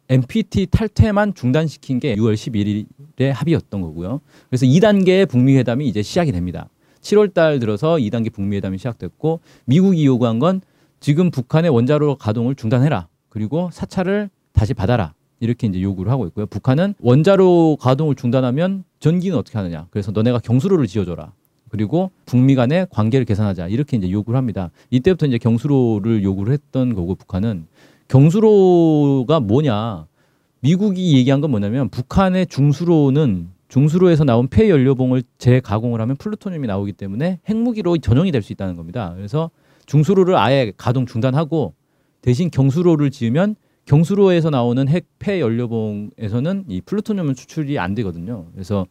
NPT 0.09 0.67
탈퇴만 0.71 1.35
중단시킨 1.35 1.99
게 1.99 2.15
6월 2.17 2.35
11일에 2.35 3.31
합의였던 3.31 3.81
거고요. 3.81 4.21
그래서 4.49 4.67
2단계의 4.67 5.29
북미 5.29 5.57
회담이 5.57 5.89
이제 5.89 6.03
시작이 6.03 6.31
됩니다. 6.33 6.69
7월 7.01 7.33
달 7.33 7.59
들어서 7.59 7.97
2단계 7.97 8.33
북미 8.33 8.57
회담이 8.57 8.79
시작됐고 8.79 9.41
미국이 9.65 10.05
요구한 10.05 10.39
건 10.39 10.61
지금 11.01 11.31
북한의 11.31 11.71
원자로 11.71 12.17
가동을 12.17 12.55
중단해라. 12.55 13.09
그리고 13.29 13.71
사찰을 13.73 14.31
다시 14.53 14.75
받아라. 14.75 15.15
이렇게 15.41 15.67
이제 15.67 15.83
요구를 15.83 16.11
하고 16.11 16.27
있고요. 16.29 16.47
북한은 16.47 16.95
원자로 17.01 17.77
가동을 17.81 18.15
중단하면 18.15 18.85
전기는 19.01 19.37
어떻게 19.37 19.59
하느냐. 19.59 19.87
그래서 19.91 20.13
너네가 20.13 20.39
경수로를 20.39 20.87
지어줘라. 20.87 21.33
그리고 21.75 22.13
북미 22.25 22.55
간의 22.55 22.87
관계를 22.89 23.25
개선하자. 23.25 23.67
이렇게 23.67 23.97
이제 23.97 24.09
요구를 24.09 24.39
합니다. 24.39 24.71
이때부터 24.91 25.27
이제 25.27 25.39
경수로를 25.39 26.23
요구를 26.23 26.53
했던 26.53 26.95
거고 26.95 27.17
북한은 27.17 27.67
경수로가 28.07 29.41
뭐냐. 29.41 30.07
미국이 30.61 31.17
얘기한 31.19 31.41
건 31.41 31.51
뭐냐면 31.51 31.89
북한의 31.89 32.47
중수로는 32.47 33.49
중수로에서 33.67 34.23
나온 34.23 34.47
폐연료봉을 34.47 35.25
재가공을 35.39 36.01
하면 36.01 36.15
플루토늄이 36.15 36.69
나오기 36.69 36.93
때문에 36.93 37.41
핵무기로 37.49 37.99
전용이 37.99 38.31
될 38.31 38.41
수 38.41 38.53
있다는 38.53 38.77
겁니다. 38.77 39.13
그래서 39.17 39.51
중수로를 39.87 40.37
아예 40.37 40.73
가동 40.77 41.07
중단하고 41.07 41.75
대신 42.23 42.53
경수로를 42.53 43.11
지으면 43.11 43.57
경수로에서 43.87 44.51
나오는 44.51 44.87
핵 44.87 45.07
폐연료봉에서는 45.19 46.67
이 46.69 46.81
플루토늄은 46.83 47.35
추출이 47.35 47.81
안 47.81 47.97
되거든요. 47.97 48.47
그래서 48.53 48.87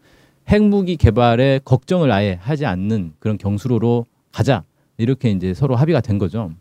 핵무기 0.47 0.97
개발에 0.97 1.61
걱정을 1.63 2.11
아예 2.11 2.37
하지 2.41 2.65
않는 2.65 3.13
그런 3.19 3.37
경수로로 3.37 4.05
가자 4.31 4.63
이렇게 4.97 5.31
이제 5.31 5.53
서로 5.53 5.75
합의가 5.75 6.01
된 6.01 6.17
거죠. 6.17 6.51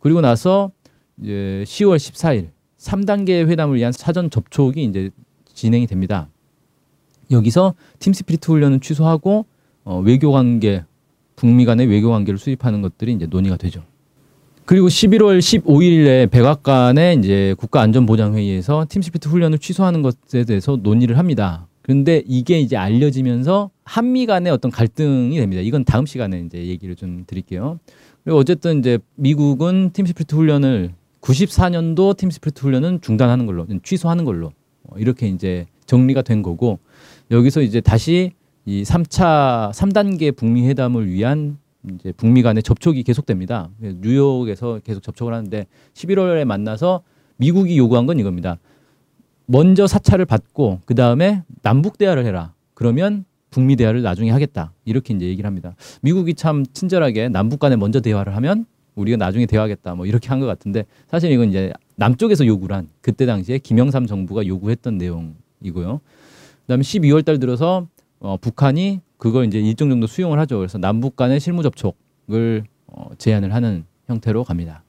그리고 0.00 0.20
나서 0.20 0.70
이제 1.20 1.64
10월 1.66 1.96
14일 1.96 2.50
3단계 2.78 3.46
회담을 3.48 3.76
위한 3.76 3.92
사전 3.92 4.30
접촉이 4.30 4.84
이제 4.84 5.10
진행이 5.54 5.86
됩니다. 5.86 6.28
여기서 7.30 7.74
팀 7.98 8.12
스피리트 8.12 8.50
훈련은 8.50 8.80
취소하고 8.80 9.46
어, 9.84 10.00
외교 10.00 10.30
관계 10.32 10.84
북미 11.34 11.64
간의 11.64 11.86
외교 11.86 12.10
관계를 12.10 12.38
수립하는 12.38 12.82
것들이 12.82 13.12
이제 13.12 13.26
논의가 13.26 13.56
되죠. 13.56 13.82
그리고 14.64 14.88
11월 14.88 15.38
15일에 15.38 16.30
백악관의 16.30 17.18
이제 17.18 17.54
국가안전보장회의에서 17.58 18.86
팀 18.88 19.00
스피리트 19.00 19.28
훈련을 19.28 19.58
취소하는 19.58 20.02
것에 20.02 20.44
대해서 20.44 20.76
논의를 20.76 21.18
합니다. 21.18 21.68
그런데 21.86 22.24
이게 22.26 22.58
이제 22.58 22.76
알려지면서 22.76 23.70
한미 23.84 24.26
간의 24.26 24.52
어떤 24.52 24.72
갈등이 24.72 25.36
됩니다. 25.36 25.62
이건 25.62 25.84
다음 25.84 26.04
시간에 26.04 26.40
이제 26.40 26.66
얘기를 26.66 26.96
좀 26.96 27.22
드릴게요. 27.28 27.78
그리고 28.24 28.40
어쨌든 28.40 28.80
이제 28.80 28.98
미국은 29.14 29.90
팀 29.92 30.04
스피리트 30.04 30.34
훈련을 30.34 30.94
94년도 31.20 32.16
팀 32.16 32.32
스피리트 32.32 32.60
훈련은 32.60 33.02
중단하는 33.02 33.46
걸로 33.46 33.68
취소하는 33.84 34.24
걸로 34.24 34.50
어, 34.82 34.98
이렇게 34.98 35.28
이제 35.28 35.66
정리가 35.86 36.22
된 36.22 36.42
거고 36.42 36.80
여기서 37.30 37.62
이제 37.62 37.80
다시 37.80 38.32
이 38.64 38.82
3차 38.82 39.70
3단계 39.72 40.34
북미 40.34 40.66
회담을 40.66 41.08
위한 41.08 41.56
이제 41.94 42.10
북미 42.16 42.42
간의 42.42 42.64
접촉이 42.64 43.04
계속됩니다. 43.04 43.70
뉴욕에서 43.78 44.80
계속 44.82 45.04
접촉을 45.04 45.32
하는데 45.32 45.66
11월에 45.94 46.44
만나서 46.46 47.02
미국이 47.36 47.78
요구한 47.78 48.06
건 48.06 48.18
이겁니다. 48.18 48.58
먼저 49.46 49.86
사찰을 49.86 50.24
받고 50.24 50.80
그 50.84 50.94
다음에 50.94 51.42
남북 51.62 51.98
대화를 51.98 52.24
해라. 52.24 52.52
그러면 52.74 53.24
북미 53.50 53.76
대화를 53.76 54.02
나중에 54.02 54.30
하겠다. 54.30 54.72
이렇게 54.84 55.14
이제 55.14 55.26
얘기를 55.26 55.46
합니다. 55.46 55.74
미국이 56.02 56.34
참 56.34 56.64
친절하게 56.72 57.28
남북 57.28 57.58
간에 57.60 57.76
먼저 57.76 58.00
대화를 58.00 58.34
하면 58.36 58.66
우리가 58.96 59.16
나중에 59.16 59.46
대화하겠다. 59.46 59.94
뭐 59.94 60.06
이렇게 60.06 60.28
한 60.28 60.40
것 60.40 60.46
같은데 60.46 60.84
사실 61.08 61.30
이건 61.30 61.48
이제 61.50 61.72
남쪽에서 61.96 62.46
요구를 62.46 62.76
한 62.76 62.88
그때 63.00 63.24
당시에 63.26 63.58
김영삼 63.58 64.06
정부가 64.06 64.46
요구했던 64.46 64.98
내용이고요. 64.98 66.00
그다음에 66.62 66.82
12월 66.82 67.24
달 67.24 67.38
들어서 67.38 67.86
어, 68.18 68.36
북한이 68.40 69.00
그걸 69.18 69.46
이제 69.46 69.58
일정 69.60 69.88
정도 69.90 70.06
수용을 70.06 70.38
하죠. 70.40 70.58
그래서 70.58 70.78
남북 70.78 71.16
간의 71.16 71.40
실무 71.40 71.62
접촉을 71.62 72.64
어, 72.88 73.10
제안을 73.18 73.54
하는 73.54 73.84
형태로 74.08 74.44
갑니다. 74.44 74.82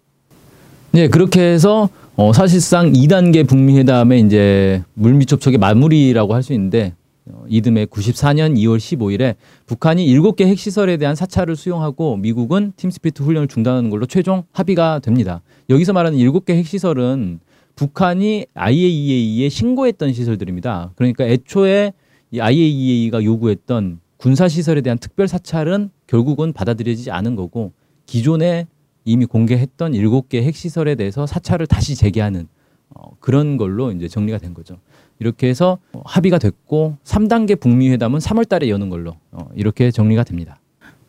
네, 0.91 1.07
그렇게 1.09 1.41
해서 1.41 1.89
어, 2.19 2.33
사실상 2.33 2.93
2단계 2.93 3.47
북미 3.47 3.77
회담의 3.77 4.21
이제 4.21 4.83
물밑 4.95 5.27
접촉의 5.27 5.59
마무리라고 5.59 6.33
할 6.33 6.41
수 6.41 6.51
있는데 6.53 6.95
어, 7.29 7.45
이듬해 7.47 7.85
94년 7.85 8.57
2월 8.57 8.77
15일에 8.77 9.35
북한이 9.67 10.07
7개 10.07 10.47
핵시설에 10.47 10.97
대한 10.97 11.13
사찰을 11.13 11.55
수용하고 11.55 12.17
미국은 12.17 12.73
팀스피트 12.75 13.21
훈련을 13.21 13.47
중단하는 13.47 13.91
걸로 13.91 14.07
최종 14.07 14.45
합의가 14.51 14.97
됩니다. 14.99 15.43
여기서 15.69 15.93
말하는 15.93 16.17
7개 16.17 16.53
핵시설은 16.53 17.39
북한이 17.75 18.47
IAEA에 18.55 19.49
신고했던 19.49 20.13
시설들입니다. 20.13 20.93
그러니까 20.95 21.23
애초에 21.25 21.93
이 22.31 22.39
IAEA가 22.39 23.23
요구했던 23.23 23.99
군사 24.17 24.47
시설에 24.47 24.81
대한 24.81 24.97
특별 24.97 25.27
사찰은 25.27 25.91
결국은 26.07 26.51
받아들여지지 26.51 27.11
않은 27.11 27.35
거고 27.35 27.73
기존에 28.07 28.65
이미 29.07 29.25
공개했던 29.25 29.93
일곱 29.93 30.27
개 30.27 30.43
핵시설에 30.43 30.95
대해서 30.95 31.25
사찰을 31.25 31.65
다시 31.65 31.95
재개하는 31.95 32.47
어, 32.89 33.11
그런 33.21 33.55
걸로 33.55 33.91
이제 33.93 34.07
정리가 34.09 34.37
된 34.37 34.53
거죠. 34.53 34.77
이렇게 35.19 35.47
해서 35.47 35.77
어, 35.93 36.01
합의가 36.05 36.37
됐고 36.39 36.97
3단계 37.05 37.57
북미 37.59 37.89
회담은 37.89 38.19
3월 38.19 38.47
달에 38.47 38.69
여는 38.69 38.89
걸로 38.89 39.15
어, 39.31 39.47
이렇게 39.55 39.91
정리가 39.91 40.25
됩니다. 40.25 40.59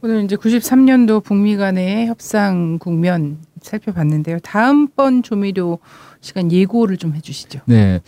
오늘 0.00 0.22
이제 0.24 0.36
93년도 0.36 1.24
북미 1.24 1.56
간의 1.56 2.06
협상 2.06 2.78
국면 2.78 3.38
살펴봤는데요. 3.60 4.38
다음번 4.40 5.24
조미료 5.24 5.80
시간 6.20 6.52
예고를 6.52 6.98
좀 6.98 7.16
해주시죠. 7.16 7.62
네. 7.66 8.00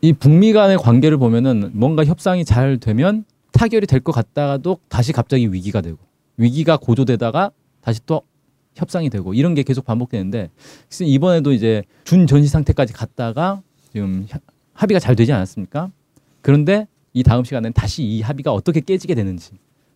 이 0.00 0.14
북미 0.14 0.54
간의 0.54 0.78
관계를 0.78 1.18
보면은 1.18 1.70
뭔가 1.74 2.02
협상이 2.06 2.46
잘 2.46 2.78
되면 2.78 3.24
타결이 3.52 3.86
될 3.86 4.00
것 4.00 4.12
같다가도 4.12 4.78
다시 4.88 5.12
갑자기 5.12 5.52
위기가 5.52 5.82
되고 5.82 5.98
위기가 6.38 6.78
고조되다가 6.78 7.50
다시 7.82 8.00
또 8.06 8.22
협상이 8.78 9.10
되고 9.10 9.34
이런 9.34 9.54
게 9.54 9.62
계속 9.62 9.84
반복되는데 9.84 10.50
이번에도 11.00 11.52
이제 11.52 11.82
준 12.04 12.26
전시 12.26 12.48
상태까지 12.48 12.92
갔다가 12.92 13.60
지금 13.92 14.24
협- 14.28 14.40
합의가 14.72 15.00
잘 15.00 15.16
되지 15.16 15.32
않았습니까? 15.32 15.90
그런데 16.40 16.86
이 17.12 17.22
다음 17.22 17.42
시간에는 17.44 17.72
다시 17.72 18.02
이 18.04 18.20
합의가 18.22 18.52
어떻게 18.52 18.80
깨지게 18.80 19.14
되는지 19.14 19.52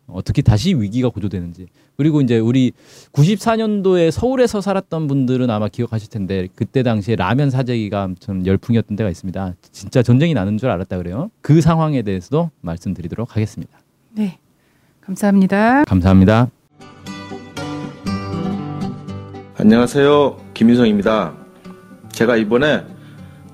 어떻게 0.09 0.43
다시 0.43 0.75
위기가 0.75 1.09
고조되는지 1.09 1.67
그리고 1.97 2.21
이제 2.21 2.39
우리 2.39 2.73
94년도에 3.13 4.11
서울에서 4.11 4.61
살았던 4.61 5.07
분들은 5.07 5.49
아마 5.49 5.69
기억하실 5.69 6.09
텐데 6.11 6.49
그때 6.55 6.83
당시에 6.83 7.15
라면 7.17 7.51
사재기가 7.51 8.11
좀 8.19 8.45
열풍이었던 8.45 8.97
때가 8.97 9.09
있습니다. 9.11 9.55
진짜 9.71 10.03
전쟁이 10.03 10.35
나는 10.35 10.59
줄 10.59 10.69
알았다 10.71 10.97
그래요. 10.99 11.31
그 11.41 11.61
상황에 11.61 12.03
대해서도 12.03 12.51
말씀드리도록 12.63 13.37
하겠습니다. 13.37 13.79
네. 14.11 14.39
감사합니다. 15.03 15.85
감사합니다. 15.85 16.51
안녕하세요. 19.63 20.39
김인성입니다. 20.55 21.35
제가 22.11 22.35
이번에 22.35 22.83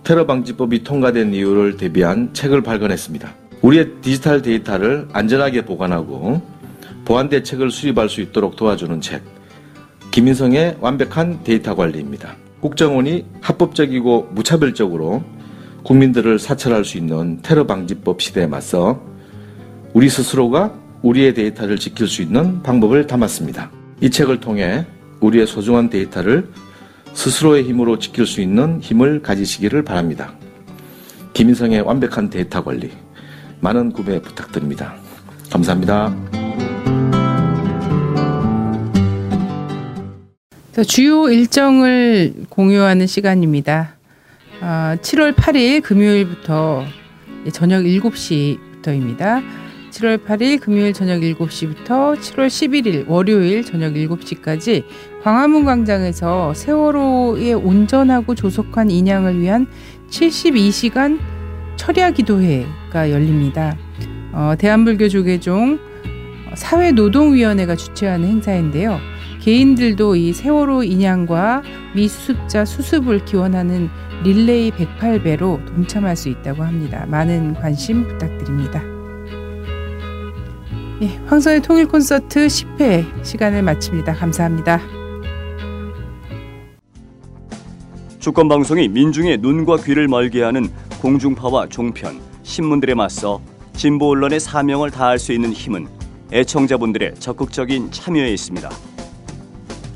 테러 0.05 0.25
방지법이 0.25 0.83
통과된 0.83 1.35
이유를 1.35 1.77
대비한 1.77 2.33
책을 2.33 2.63
발간했습니다. 2.63 3.35
우리의 3.61 3.91
디지털 4.01 4.41
데이터를 4.41 5.07
안전하게 5.13 5.67
보관하고 5.67 6.41
보안 7.05 7.29
대책을 7.29 7.71
수립할 7.71 8.09
수 8.09 8.23
있도록 8.23 8.57
도와주는 8.57 9.03
책. 9.03 9.21
김인성의 10.11 10.79
완벽한 10.81 11.45
데이터 11.45 11.77
관리입니다. 11.77 12.37
국정원이 12.63 13.27
합법적이고 13.43 14.29
무차별적으로 14.31 15.23
국민들을 15.83 16.39
사찰할 16.39 16.87
수 16.87 16.97
있는 16.97 17.41
테러 17.43 17.67
방지법 17.67 18.23
시대에 18.23 18.47
맞서 18.47 19.03
우리 19.93 20.09
스스로가 20.09 20.73
우리의 21.03 21.35
데이터를 21.35 21.77
지킬 21.77 22.09
수 22.09 22.23
있는 22.23 22.63
방법을 22.63 23.07
담았습니다. 23.07 23.71
이 24.01 24.09
책을 24.09 24.41
통해 24.41 24.87
우리의 25.21 25.47
소중한 25.47 25.91
데이터를 25.91 26.49
스스로의 27.13 27.65
힘으로 27.65 27.99
지킬 27.99 28.27
수 28.27 28.41
있는 28.41 28.81
힘을 28.81 29.23
가지시기를 29.23 29.83
바랍니다. 29.83 30.33
김인성의 31.35 31.83
완벽한 31.83 32.31
데이터 32.31 32.63
관리 32.63 32.91
많은 33.61 33.93
구매 33.93 34.21
부탁드립니다. 34.21 34.95
감사합니다. 35.51 36.15
자, 40.73 40.85
주요 40.85 41.29
일정을 41.29 42.35
공유하는 42.49 43.09
시간입니다. 43.09 43.97
아, 44.61 44.97
7월 45.01 45.35
8일 45.35 45.83
금요일부터 45.83 46.85
저녁 47.53 47.83
7시부터입니다. 47.83 49.43
7월 49.91 50.25
8일 50.25 50.61
금요일 50.61 50.93
저녁 50.93 51.21
7시부터 51.21 52.19
7월 52.19 52.47
11일 52.47 53.09
월요일 53.09 53.65
저녁 53.65 53.95
7시까지 53.95 54.85
광화문 55.23 55.65
광장에서 55.65 56.55
세월호의 56.55 57.55
온전하고 57.55 58.35
조속한 58.35 58.91
인양을 58.91 59.41
위한 59.41 59.67
72시간 60.11 61.19
철야 61.77 62.11
기도회가 62.11 63.11
열립니다. 63.11 63.77
어, 64.33 64.55
대한불교 64.59 65.09
조계종 65.09 65.79
사회노동위원회가 66.55 67.77
주최하는 67.77 68.29
행사인데요. 68.29 68.99
개인들도 69.41 70.17
이 70.17 70.33
세월호 70.33 70.83
인양과 70.83 71.63
미수습자 71.95 72.65
수습을 72.65 73.25
기원하는 73.25 73.89
릴레이 74.25 74.73
108배로 74.73 75.65
동참할 75.65 76.17
수 76.17 76.29
있다고 76.29 76.65
합니다. 76.65 77.07
많은 77.09 77.55
관심 77.55 78.07
부탁드립니다. 78.09 78.98
예, 81.01 81.17
황선의 81.27 81.63
통일 81.63 81.87
콘서트 81.87 82.49
10회 82.49 83.25
시간을 83.25 83.63
마칩니다. 83.63 84.15
감사합니다. 84.15 84.81
주권 88.19 88.49
방송이 88.49 88.89
민중의 88.89 89.39
눈과 89.39 89.77
귀를 89.77 90.09
멀게 90.09 90.43
하는 90.43 90.69
공중파와 91.01 91.69
종편, 91.69 92.21
신문들에 92.43 92.95
맞서 92.95 93.41
진보 93.75 94.11
언론의 94.11 94.41
사명을 94.41 94.91
다할 94.91 95.21
수 95.21 95.33
있는 95.33 95.53
힘은 95.53 95.87
애청자분들의 96.33 97.15
적극적인 97.21 97.93
참여에 97.93 98.33
있습니다. 98.33 98.69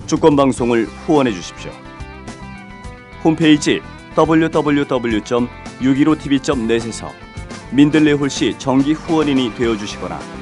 주권 0.06 0.36
방송을 0.36 0.84
후원해 0.84 1.32
주십시오. 1.32 1.72
홈페이지 3.24 3.80
www.615tv.net에서 4.16 7.10
민들레 7.72 8.12
홀씨 8.12 8.54
정기 8.58 8.92
후원인이 8.92 9.56
되어 9.56 9.76
주시거나 9.76 10.41